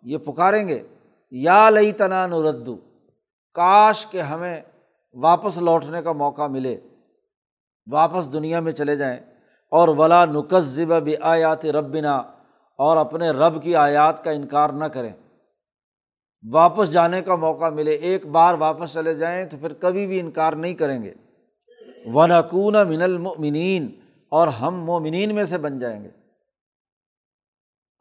یہ 0.02 0.18
پکاریں 0.18 0.68
گے؟ 0.68 0.82
یا 1.30 1.70
لئی 1.70 1.92
تنا 1.92 2.26
نردو 2.26 2.76
کاش 3.54 4.06
کہ 4.06 4.20
ہمیں 4.20 4.60
واپس 5.14 5.58
لوٹنے 5.58 6.02
کا 6.02 6.12
موقع 6.12 6.46
ملے، 6.46 6.76
واپس 7.92 8.32
دنیا 8.32 8.60
میں 8.60 8.72
چلے 8.72 8.96
جائیں، 8.96 9.18
اور 9.70 9.88
ولا 9.88 10.24
نقصب 10.24 11.02
بھی 11.02 11.14
آیات 11.20 11.66
ربنا 11.66 12.16
اور 12.78 12.96
اپنے 12.96 13.30
رب 13.30 13.62
کی 13.62 13.76
آیات 13.76 14.24
کا 14.24 14.30
انکار 14.30 14.70
نہ 14.70 14.84
کریں۔ 14.84 15.12
واپس 16.52 16.92
جانے 16.92 17.22
کا 17.22 17.36
موقع 17.36 17.68
ملے، 17.68 17.90
ایک 17.90 18.26
بار 18.26 18.54
واپس 18.54 18.92
چلے 18.92 19.14
جائیں 19.14 19.44
تو 19.44 19.56
پھر 19.60 19.72
کبھی 19.72 20.06
بھی 20.06 20.20
انکار 20.20 20.52
نہیں 20.52 20.74
کریں 20.74 21.02
گے۔ 21.02 21.14
ونکون 22.14 22.76
من 22.88 23.02
المنین 23.02 24.00
اور 24.28 24.48
ہم 24.48 24.84
مومنین 24.84 25.34
میں 25.34 25.44
سے 25.44 25.58
بن 25.58 25.78
جائیں 25.78 26.04
گے۔ 26.04 26.10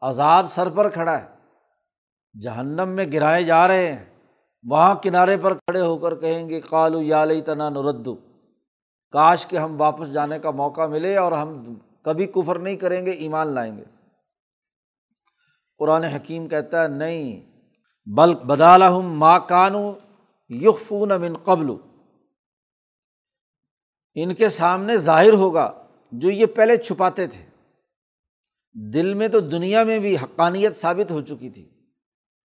عذاب 0.00 0.52
سر 0.52 0.70
پر 0.70 0.88
کھڑا 0.88 1.22
ہے۔ 1.22 1.26
جہنم 2.40 2.88
میں 2.88 3.04
گرائے 3.12 3.44
جا 3.44 3.68
رہے 3.68 3.92
ہیں۔ 3.92 4.04
وہاں 4.62 4.94
کنارے 5.02 5.36
پر 5.36 5.54
کھڑے 5.54 5.80
ہو 5.80 5.98
کر 5.98 6.14
کہیں 6.14 6.48
گے 6.48 6.60
کالو 6.60 7.02
یا 7.02 7.24
لئی 7.24 7.42
تنا 7.42 7.68
نردو 7.68 8.14
کاش 9.10 9.46
کہ 9.46 9.56
ہم 9.56 9.80
واپس 9.80 10.12
جانے 10.12 10.38
کا 10.38 10.50
موقع 10.50 10.86
ملے 10.86 11.16
اور 11.16 11.32
ہم 11.32 11.74
کبھی 12.02 12.26
کفر 12.26 12.58
نہیں 12.58 12.76
کریں 12.76 13.06
گے، 13.06 13.10
ایمان 13.10 13.46
لائیں 13.46 13.76
گے۔ 13.76 13.84
قرآن 15.78 16.04
حکیم 16.04 16.48
کہتا 16.48 16.82
ہے، 16.82 16.88
نہیں، 16.88 17.50
بل 18.06 18.34
بدال 18.34 18.82
ماں 19.02 19.40
کانو 19.48 19.92
یقفون 20.48 21.08
من 21.08 21.36
قبل۔ 21.36 21.70
ان 24.14 24.34
کے 24.34 24.48
سامنے 24.48 24.96
ظاہر 24.96 25.32
ہوگا 25.32 25.72
جو 26.12 26.30
یہ 26.30 26.46
پہلے 26.46 26.76
چھپاتے 26.76 27.26
تھے۔ 27.26 27.47
دل 28.92 29.14
میں 29.14 29.28
تو 29.28 29.40
دنیا 29.40 29.84
میں 29.84 29.98
بھی 29.98 30.16
حقانیت 30.16 30.76
ثابت 30.76 31.10
ہو 31.10 31.20
چکی 31.20 31.50
تھی 31.50 31.68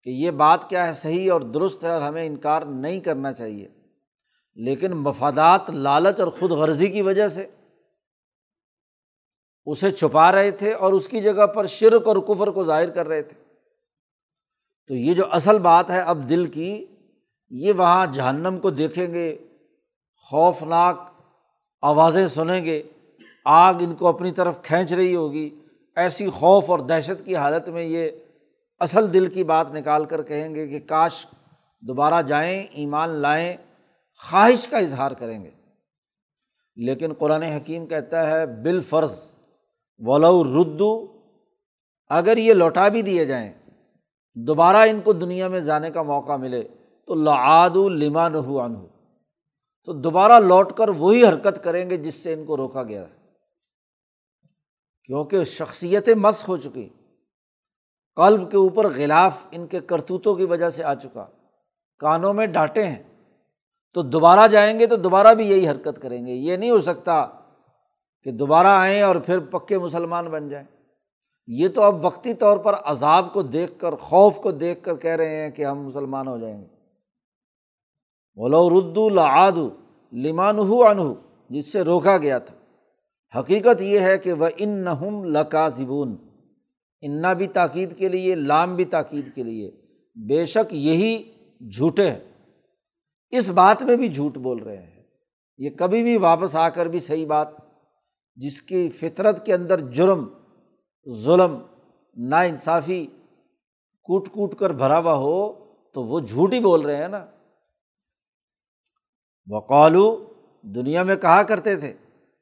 کہ 0.03 0.11
یہ 0.11 0.31
بات 0.31 0.71
کیا 0.71 0.87
ہے، 0.87 0.93
صحیح 0.93 1.33
اور 1.33 1.41
درست 1.41 1.85
ہے 1.85 1.89
اور 1.89 2.03
ہمیں 2.03 2.27
انکار 2.27 2.63
نہیں 2.63 3.01
کرنا 3.01 3.33
چاہیے۔ 3.33 3.69
لیکن 4.55 4.93
مفادات 4.93 5.71
لالچ 5.71 6.21
اور 6.21 6.29
خود 6.29 6.51
غرضی 6.51 6.87
کی 6.87 7.03
وجہ 7.03 7.29
سے 7.29 7.47
اسے 9.65 9.91
چھپا 9.91 10.33
رہے 10.33 10.51
تھے 10.51 10.73
اور 10.73 10.93
اس 10.93 11.09
کی 11.09 11.21
جگہ 11.21 11.47
پر 11.47 11.67
شرک 11.67 12.09
اور 12.09 12.17
کفر 12.17 12.49
کو 12.49 12.65
ظاہر 12.65 12.91
کر 12.91 13.09
رہے 13.09 13.23
تھے۔ 13.23 13.43
تو 14.89 14.95
یہ 14.95 15.15
جو 15.15 15.25
اصل 15.31 15.59
بات 15.59 15.91
ہے 15.91 16.01
اب 16.01 16.29
دل 16.29 16.47
کی، 16.47 16.87
یہ 17.51 17.73
وہاں 17.73 18.07
جہنم 18.07 18.59
کو 18.59 18.71
دیکھیں 18.71 19.15
گے، 19.15 19.39
خوفناک 20.17 21.01
آوازیں 21.83 22.29
سنیں 22.29 22.65
گے، 22.65 22.83
آگ 23.45 23.75
ان 23.81 23.95
کو 23.95 24.09
اپنی 24.09 24.31
طرف 24.33 24.63
کھینچ 24.63 24.93
رہی 24.93 25.15
ہوگی۔ 25.15 25.60
ایسی 26.01 26.31
خوف 26.31 26.71
اور 26.71 26.79
دہشت 26.79 27.25
کی 27.25 27.37
حالت 27.37 27.69
میں 27.69 27.83
یہ 27.83 28.11
اصل 28.81 29.13
دل 29.13 29.27
کی 29.27 29.45
بات 29.45 29.75
نکال 29.75 30.05
کر 30.05 30.23
کہیں 30.23 30.55
گے 30.55 30.69
کہ 30.69 30.81
کاش 30.81 31.27
دوبارہ 31.81 32.23
جائیں، 32.23 32.63
ایمان 32.63 33.09
لائیں، 33.09 33.57
خواہش 34.31 34.69
کا 34.69 34.79
اظہار 34.79 35.11
کریں 35.11 35.45
گے۔ 35.45 35.51
لیکن 36.77 37.13
قرآن 37.13 37.43
حکیم 37.43 37.87
کہتا 37.87 38.31
ہے 38.31 38.47
بال 38.47 38.81
فرض 38.81 39.31
ولو 39.99 40.45
ردو 40.45 41.07
اگر 42.09 42.37
یہ 42.37 42.53
لوٹا 42.53 42.89
بھی 42.89 43.03
دیے 43.03 43.25
جائیں، 43.25 43.53
دوبارہ 44.35 44.77
ان 44.77 45.01
کو 45.01 45.13
دنیا 45.13 45.49
میں 45.49 45.61
جانے 45.61 45.91
کا 45.91 46.03
موقع 46.03 46.37
ملے، 46.37 46.63
تو 47.07 47.15
لعاد 47.15 47.77
لمان 47.77 48.35
ہو 48.35 48.87
تو 49.85 49.93
دوبارہ 49.93 50.41
لوٹ 50.41 50.73
کر 50.73 50.89
وہی 50.89 51.25
حرکت 51.25 51.65
کریں 51.65 51.91
گے 51.91 51.97
جس 51.97 52.15
سے 52.15 52.33
ان 52.33 52.45
کو 52.45 52.57
روکا 52.57 52.83
گیا 52.83 53.03
ہے۔ 53.03 53.20
کیونکہ 55.05 55.45
شخصیتیں 55.45 56.15
مس 56.15 56.49
ہو 56.49 56.57
چکی۔ 56.57 56.89
قلب 58.17 58.51
کے 58.51 58.57
اوپر 58.57 58.87
غلاف 58.97 59.47
ان 59.51 59.67
کے 59.67 59.81
کرتوتوں 59.81 60.35
کی 60.35 60.45
وجہ 60.45 60.71
سے 60.71 60.85
آ 60.85 60.95
چکا۔ 60.95 61.27
کانوں 61.99 62.33
میں 62.33 62.47
ڈانٹے 62.47 62.87
ہیں۔ 62.87 63.03
تو 63.95 64.03
دوبارہ 64.03 64.49
جائیں 64.49 64.79
گے 64.79 64.87
تو 64.87 64.97
دوبارہ 64.97 65.35
بھی 65.35 65.51
یہی 65.51 65.69
حرکت 65.69 66.03
کریں 66.03 66.27
گے۔ 66.27 66.33
یہ 66.33 66.57
نہیں 66.57 66.71
ہو 66.71 66.81
سکتا 66.81 67.27
کہ 68.23 68.31
دوبارہ 68.31 68.67
آئیں 68.67 69.03
اور 69.03 69.17
پھر 69.17 69.39
پکے 69.39 69.79
مسلمان 69.79 70.29
بن 70.29 70.49
جائیں۔ 70.49 70.67
یہ 71.47 71.69
تو 71.69 71.83
اب 71.83 72.05
وقتی 72.05 72.35
طور 72.35 72.59
پر 72.59 72.75
عذاب 72.75 73.33
کو 73.33 73.43
دیکھ 73.43 73.73
کر، 73.79 73.95
خوف 73.95 74.37
کو 74.37 74.51
دیکھ 74.51 74.85
کر 74.85 74.97
کہہ 74.97 75.17
رہے 75.17 75.43
ہیں 75.43 75.51
کہ 75.51 75.65
ہم 75.65 75.83
مسلمان 75.83 76.29
ہو 76.29 76.39
جائیں 76.39 76.61
گے۔ 76.61 76.67
بولو 78.35 78.71
ردو 78.71 79.09
لعاد 79.09 79.53
لمان 80.13 80.59
ہو 80.59 80.87
انہو 80.87 81.15
جس 81.51 81.73
سے 81.73 81.83
روکا 81.83 82.17
گیا 82.17 82.39
تھا۔ 82.39 82.55
حقیقت 83.37 83.83
یہ 83.83 84.01
ہے 84.01 84.19
کہ 84.19 84.33
وہ 84.33 84.47
ان 84.57 84.69
نہم 84.69 85.25
لکا 85.25 85.69
زبون 85.69 86.17
انا 87.01 87.33
بھی 87.33 87.47
تاکید 87.47 87.97
کے 87.97 88.09
لیے، 88.09 88.35
لام 88.35 88.77
بھی 88.77 88.85
تاکید 88.85 89.35
کے 89.35 89.43
لیے۔ 89.43 89.71
بے 90.29 90.47
شک 90.47 90.75
یہی 90.75 91.33
جھوٹے 91.61 92.11
ہیں۔ 92.11 92.19
اس 93.31 93.51
بات 93.51 93.83
میں 93.83 93.97
بھی 93.97 94.09
جھوٹ 94.09 94.37
بول 94.37 94.63
رہے 94.63 94.77
ہیں۔ 94.77 95.03
یہ 95.59 95.71
کبھی 95.71 96.03
بھی 96.03 96.17
واپس 96.17 96.57
آ 96.57 96.69
کر 96.69 96.87
بھی 96.87 97.01
صحیح 97.01 97.27
بات۔ 97.27 97.49
جس 98.37 98.63
کی 98.63 98.89
فطرت 98.89 99.47
کے 99.47 99.55
اندر 99.55 99.81
جرم، 99.91 100.29
ظلم 101.09 101.59
نا 102.17 102.41
انصافی 102.41 103.07
کوٹ 104.03 104.29
کوٹ 104.29 104.55
کر 104.55 104.71
بھرا 104.71 104.99
ہوا 104.99 105.15
ہو، 105.15 105.53
تو 105.93 106.03
وہ 106.03 106.21
جھوٹ 106.21 106.53
ہی 106.53 106.61
بول 106.61 106.81
رہے 106.81 106.97
ہیں 106.97 107.09
نا۔ 107.09 107.27
وقالو 109.47 110.33
دنیا 110.63 111.03
میں 111.03 111.17
کہا 111.17 111.43
کرتے 111.43 111.77
تھے۔ 111.77 111.93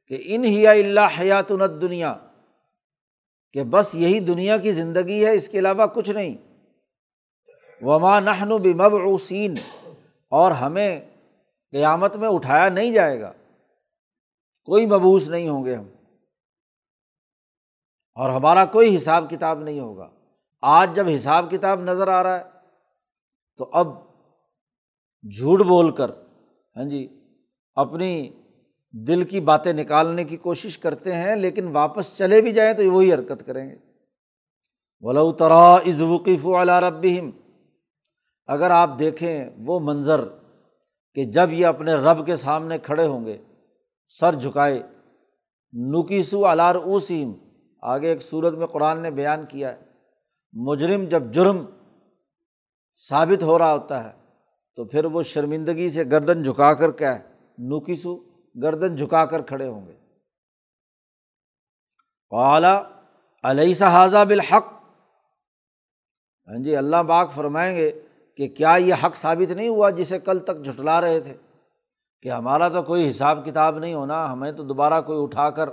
کہ 0.09 0.23
ان 0.25 0.44
ہی 0.44 0.66
اللہ 0.66 1.21
حیات 1.21 1.51
نت 1.51 1.81
دنیا 1.81 2.14
کہ 3.53 3.62
بس 3.62 3.94
یہی 3.94 4.21
دنیا 4.21 4.57
کی 4.57 4.73
زندگی 4.73 5.27
ہے، 5.27 5.35
اس 5.35 5.49
کے 5.49 5.59
علاوہ 5.59 5.87
کچھ 5.87 6.11
نہیں۔ 6.11 6.37
وما 7.83 8.21
نہن 8.21 8.49
بمبعوسین 8.49 9.55
اور 10.31 10.51
ہمیں 10.51 11.01
قیامت 11.71 12.16
میں 12.16 12.29
اٹھایا 12.29 12.68
نہیں 12.68 12.92
جائے 12.92 13.21
گا۔ 13.21 13.33
کوئی 14.64 14.87
مبوس 14.87 15.29
نہیں 15.29 15.49
ہوں 15.49 15.64
گے 15.64 15.75
ہم۔ 15.75 15.88
اور 18.14 18.31
ہمارا 18.31 18.64
کوئی 18.64 18.97
حساب 18.97 19.31
کتاب 19.31 19.61
نہیں 19.61 19.81
ہوگا۔ 19.81 20.11
آج 20.62 20.90
جب 20.94 21.07
حساب 21.14 21.51
کتاب 21.51 21.81
نظر 21.81 22.09
آ 22.09 22.23
رہا 22.23 22.38
ہے، 22.38 22.44
تو 23.57 23.71
اب 23.73 23.87
جھوٹ 25.37 25.61
بول 25.61 25.94
کر 25.94 26.11
ہاں 26.77 26.85
جی 26.85 27.21
اپنی 27.75 28.31
دل 28.92 29.22
کی 29.22 29.40
باتیں 29.40 29.72
نکالنے 29.72 30.24
کی 30.24 30.37
کوشش 30.37 30.79
کرتے 30.79 31.14
ہیں، 31.14 31.37
لیکن 31.37 31.66
واپس 31.66 32.11
چلے 32.16 32.40
بھی 32.40 32.53
جائیں 32.53 32.72
تو 32.74 32.92
وہی 32.92 33.12
حرکت 33.14 33.46
کریں 33.46 33.68
گے۔ 33.70 33.77
ولو 35.01 35.33
ترا 35.33 35.77
عزوقیف 35.77 36.46
علا 36.46 36.81
ربہم 36.81 37.31
اگر 38.46 38.70
آپ 38.70 38.98
دیکھیں 38.98 39.44
وہ 39.66 39.81
منظر 39.81 40.24
کہ 41.14 41.24
جب 41.24 41.53
یہ 41.53 41.66
اپنے 41.66 41.94
رب 41.94 42.27
کے 42.27 42.37
سامنے 42.37 42.79
کھڑے 42.79 43.07
ہوں 43.07 43.27
گے، 43.27 43.37
سر 44.09 44.35
جھکائے 44.35 44.83
نکیسو 45.72 46.46
الار 46.46 46.74
اوسیم 46.74 47.33
آگے 47.83 48.09
ایک 48.09 48.22
صورت 48.22 48.55
میں 48.55 48.66
قرآن 48.66 49.03
نے 49.03 49.11
بیان 49.11 49.44
کیا 49.46 49.72
ہے۔ 49.72 49.83
مجرم 50.53 51.05
جب 51.05 51.22
جرم 51.33 51.64
ثابت 53.09 53.42
ہو 53.42 53.59
رہا 53.59 53.72
ہوتا 53.72 54.05
ہے، 54.05 54.12
تو 54.77 54.85
پھر 54.85 55.05
وہ 55.05 55.22
شرمندگی 55.22 55.90
سے 55.90 56.05
گردن 56.05 56.42
جھکا 56.42 56.74
کر 56.74 56.90
کیا 56.90 57.14
ہے؟ 57.14 57.22
نوکیسو 57.59 58.27
گردن 58.62 58.96
جھکا 58.96 59.24
کر 59.24 59.42
کھڑے 59.42 59.68
ہوں 59.68 59.87
گے۔ 59.87 59.92
اعلیٰ 62.30 62.82
علیہ 63.42 63.74
صحاظہ 63.74 64.24
بالحق؟ 64.24 64.66
ہاں 66.48 66.64
جی 66.64 66.76
اللہ 66.76 66.96
باغ 66.96 67.26
فرمائیں 67.34 67.76
گے 67.76 67.92
کہ 68.37 68.48
کیا 68.48 68.76
یہ 68.78 68.94
حق 69.04 69.14
ثابت 69.14 69.50
نہیں 69.50 69.68
ہوا 69.68 69.90
جسے 69.90 70.18
کل 70.18 70.38
تک 70.38 70.64
جھٹلا 70.64 71.00
رہے 71.00 71.20
تھے؟ 71.20 71.37
کہ 72.22 72.28
ہمارا 72.28 72.68
تو 72.68 72.82
کوئی 72.82 73.11
حساب 73.11 73.44
کتاب 73.44 73.78
نہیں 73.78 73.94
ہونا، 73.94 74.32
ہمیں 74.32 74.52
تو 74.52 74.62
دوبارہ 74.62 75.00
کوئی 75.00 75.22
اٹھا 75.22 75.50
کر 75.50 75.68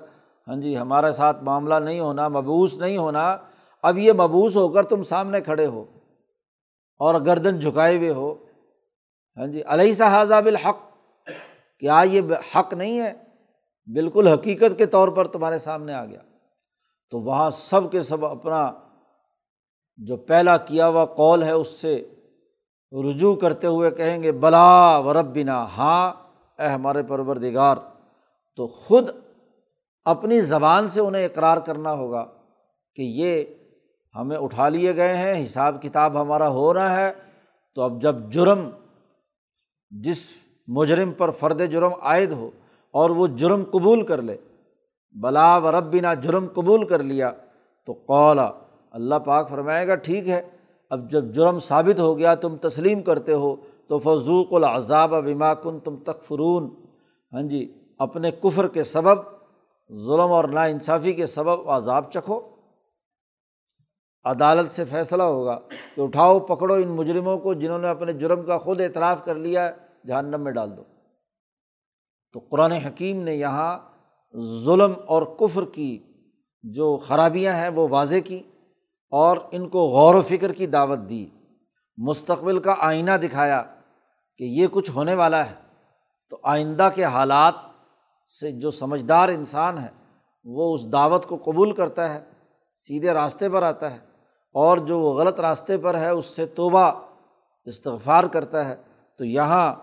ہاں 0.48 0.56
جی 0.56 0.78
ہمارے 0.78 1.12
ساتھ 1.12 1.44
معاملہ 1.44 1.76
نہیں 1.76 2.00
ہونا 2.00 2.28
مبوس 2.28 2.78
نہیں 2.78 2.98
ہونا، 2.98 3.38
اب 3.82 3.98
یہ 3.98 4.14
مبوس 4.14 4.56
ہو 4.56 4.70
کر 4.70 4.84
تم 4.84 5.04
سامنے 5.04 5.42
کھڑے 5.42 5.66
ہو 5.66 5.86
اور 6.98 7.16
گردن 7.26 7.60
جھکائے 7.60 7.98
ہوئے 7.98 8.12
ہو۔ 8.12 8.34
ہاں 9.38 9.48
جی 9.48 9.62
علیہ 9.68 9.94
صحاظہ 9.94 10.42
بالحق؟ 10.42 10.85
کیا 11.80 12.04
یہ 12.06 12.22
حق 12.56 12.74
نہیں 12.74 13.00
ہے؟ 13.00 13.14
بالکل 13.94 14.28
حقیقت 14.28 14.78
کے 14.78 14.86
طور 14.86 15.08
پر 15.08 15.28
تمہارے 15.28 15.58
سامنے 15.58 15.94
آ 15.94 16.06
گیا۔ 16.06 16.20
تو 17.12 17.20
وہاں 17.20 17.50
سب 17.50 17.92
کے 17.92 18.02
سب 18.02 18.26
اپنا 18.26 18.74
جو 19.98 20.18
پہلا 20.18 20.58
کیا 20.58 20.88
ہوا 20.88 21.06
قول 21.06 21.44
ہے، 21.44 21.52
اس 21.52 21.68
سے 21.68 22.10
رجوع 23.10 23.36
کرتے 23.36 23.68
ہوئے 23.68 23.92
کہیں 23.92 24.24
گے، 24.24 24.32
بلا 24.32 24.98
ورب 24.98 25.36
بنا 25.36 25.64
ہاں 25.64 26.14
اے 26.60 26.68
ہمارے 26.68 27.04
پروردگار، 27.04 27.78
تو 28.56 28.68
خود 28.68 29.10
اپنی 30.06 30.42
زبان 30.42 30.88
سے 30.88 31.02
انہیں 31.02 31.26
اقرار 31.26 31.58
کرنا 31.58 31.94
ہوگا 31.94 32.26
کہ 32.96 33.02
یہ 33.02 33.44
ہمیں 34.16 34.38
اٹھا 34.38 34.70
لیے 34.70 34.96
گئے 34.96 35.18
ہیں، 35.18 35.44
حساب 35.44 35.82
کتاب 35.82 36.22
ہمارا 36.22 36.50
ہو 36.50 36.74
رہا 36.74 36.98
ہے۔ 36.98 37.14
تو 37.76 37.82
اب 37.82 38.02
جب 38.02 38.16
جرم 38.32 38.70
جس 39.90 40.26
مجرم 40.68 41.12
پر 41.12 41.32
فرد 41.32 41.72
جرم 41.72 41.92
عائد 42.02 42.32
ہو 42.32 42.50
اور 42.92 43.10
وہ 43.10 43.28
جرم 43.28 43.64
قبول 43.72 44.06
کر 44.06 44.22
لے۔ 44.22 44.38
بلا 45.22 45.58
و 45.58 45.72
رب 45.72 45.94
بنا 45.94 46.14
جرم 46.14 46.48
قبول 46.54 46.88
کر 46.88 47.04
لیا۔ 47.04 47.32
تو 47.86 47.94
قولا 47.94 48.52
اللہ 48.92 49.16
پاک 49.16 49.50
فرمائے 49.50 49.88
گا، 49.88 49.96
ٹھیک 49.96 50.30
ہے، 50.30 50.50
اب 50.90 51.12
جب 51.12 51.26
جرم 51.26 51.60
ثابت 51.60 52.00
ہو 52.00 52.18
گیا، 52.18 52.36
تم 52.36 52.56
تسلیم 52.56 53.02
کرتے 53.02 53.34
ہو، 53.34 53.56
تو 53.88 54.00
فضوق 54.00 54.54
العذاب 54.54 55.10
بما 55.10 55.54
کن 55.54 55.80
تم 55.80 55.96
تکفرون۔ 55.96 56.76
ہاں 57.34 57.42
جی 57.42 57.74
اپنے 57.98 58.32
کفر 58.32 58.68
کے 58.68 58.84
سبب، 58.84 59.18
ظلم 59.94 60.32
اور 60.32 60.44
نا 60.44 60.64
انصافی 60.64 61.14
کے 61.14 61.26
سبب 61.26 61.70
عذاب 61.70 62.12
چکھو۔ 62.12 62.42
عدالت 64.24 64.72
سے 64.72 64.86
فیصلہ 64.86 65.24
ہوگا 65.24 65.60
کہ 65.96 66.02
اٹھاؤ، 66.02 66.40
پکڑو 66.40 66.74
ان 66.74 66.88
مجرموں 66.88 67.38
کو 67.38 67.54
جنہوں 67.54 67.80
نے 67.80 67.88
اپنے 67.88 68.14
جرم 68.14 68.44
کا 68.44 68.58
خود 68.58 68.82
اعتراف 68.82 69.26
کر 69.26 69.36
لیا 69.36 69.68
ہے۔ 69.68 69.85
جہنم 70.08 70.42
میں 70.42 70.52
ڈال 70.52 70.78
دو۔ 70.78 70.84
تو 72.34 72.40
قرآن 72.40 72.72
حکیم 72.72 73.24
نے 73.24 73.36
یہاں 73.36 73.80
ظلم 74.64 74.94
اور 75.06 75.22
کفر 75.22 75.66
کی 75.66 76.04
جو 76.64 76.98
خرابیاں 76.98 77.56
ہیں 77.56 77.70
وہ 77.70 77.88
واضح 77.88 78.16
کی 78.26 78.44
اور 79.10 79.38
ان 79.52 79.70
کو 79.70 79.80
غور 79.80 80.16
و 80.16 80.22
فکر 80.22 80.54
کی 80.54 80.68
دعوت 80.68 81.00
دی۔ 81.10 81.28
مستقبل 81.98 82.60
کا 82.60 82.76
آئینہ 82.80 83.12
دکھایا 83.12 83.64
کہ 84.38 84.44
یہ 84.44 84.68
کچھ 84.72 84.92
ہونے 84.92 85.14
والا 85.14 85.50
ہے۔ 85.50 85.56
تو 86.30 86.38
آئندہ 86.44 86.90
کے 86.96 87.04
حالات 87.04 87.54
سے 88.42 88.52
جو 88.52 88.72
سمجھدار 88.72 89.30
انسان 89.30 89.78
ہے 89.78 89.90
وہ 90.44 90.74
اس 90.74 90.92
دعوت 90.92 91.26
کو 91.26 91.38
قبول 91.38 91.72
کرتا 91.72 92.14
ہے، 92.14 92.24
سیدھے 92.82 93.14
راستے 93.14 93.50
پر 93.50 93.64
آتا 93.64 93.92
ہے 93.92 94.00
اور 94.54 94.78
جو 94.78 95.00
وہ 95.00 95.14
غلط 95.14 95.40
راستے 95.40 95.78
پر 95.78 95.98
ہے 95.98 96.10
اس 96.10 96.26
سے 96.26 96.46
توبہ، 96.46 96.92
استغفار 97.66 98.24
کرتا 98.24 98.70
ہے۔ 98.70 98.76
تو 99.18 99.26
یہاں 99.26 99.76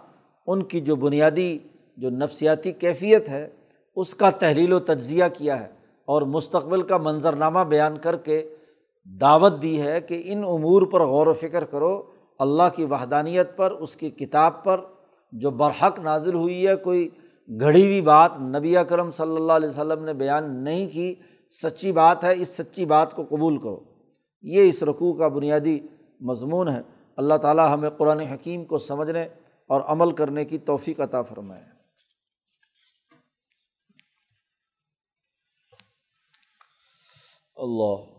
ان 0.46 0.62
کی 0.62 0.80
جو 0.80 0.96
بنیادی 0.96 1.58
جو 1.96 2.10
نفسیاتی 2.10 2.72
کیفیت 2.72 3.28
ہے، 3.28 3.48
اس 3.96 4.14
کا 4.14 4.30
تحلیل 4.30 4.72
و 4.72 4.78
تجزیہ 4.78 5.24
کیا 5.38 5.60
ہے 5.60 5.68
اور 6.04 6.22
مستقبل 6.22 6.82
کا 6.82 6.98
منظرنامہ 6.98 7.60
بیان 7.60 7.98
کر 7.98 8.16
کے 8.16 8.54
دعوت 9.04 9.62
دی 9.62 9.82
ہے 9.82 10.00
کہ 10.00 10.22
ان 10.24 10.44
امور 10.44 10.82
پر 10.82 11.00
غور 11.00 11.26
و 11.26 11.34
فکر 11.34 11.64
کرو۔ 11.64 12.02
اللہ 12.38 12.62
کی 12.76 12.84
وحدانیت 12.84 13.56
پر، 13.56 13.70
اس 13.70 13.96
کی 13.96 14.10
کتاب 14.10 14.64
پر۔ 14.64 14.80
جو 15.32 15.50
برحق 15.50 15.98
نازل 15.98 16.34
ہوئی 16.34 16.66
ہے، 16.66 16.76
کوئی 16.76 17.08
گھڑی 17.60 17.84
ہوئی 17.84 18.00
بات 18.00 18.30
نبی 18.40 18.76
اکرم 18.76 19.10
صلی 19.10 19.36
اللہ 19.36 19.52
علیہ 19.52 19.68
وسلم 19.68 20.04
نے 20.04 20.12
بیان 20.12 20.64
نہیں 20.64 20.88
کی، 20.88 21.14
سچی 21.62 21.92
بات 21.92 22.24
ہے، 22.24 22.32
اس 22.36 22.48
سچی 22.48 22.84
بات 22.84 23.14
کو 23.14 23.24
قبول 23.24 23.58
کرو۔ 23.58 23.80
یہ 24.42 24.68
اس 24.68 24.82
رقوع 24.82 25.14
کا 25.14 25.28
بنیادی 25.28 25.80
مضمون 26.20 26.68
ہے۔ 26.68 26.80
اللہ 27.16 27.34
تعالیٰ 27.34 27.74
ہمیں 27.74 27.90
قرآن 27.90 28.20
حکیم 28.20 28.64
کو 28.64 28.78
سمجھنے 28.78 29.24
اور 29.72 29.80
عمل 29.80 30.14
کرنے 30.16 30.44
کی 30.44 30.58
توفیق 30.58 31.00
عطا 31.00 31.22
فرمائے۔ 31.22 31.64
اللہ۔ 37.56 38.12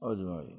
اجمائی 0.00 0.56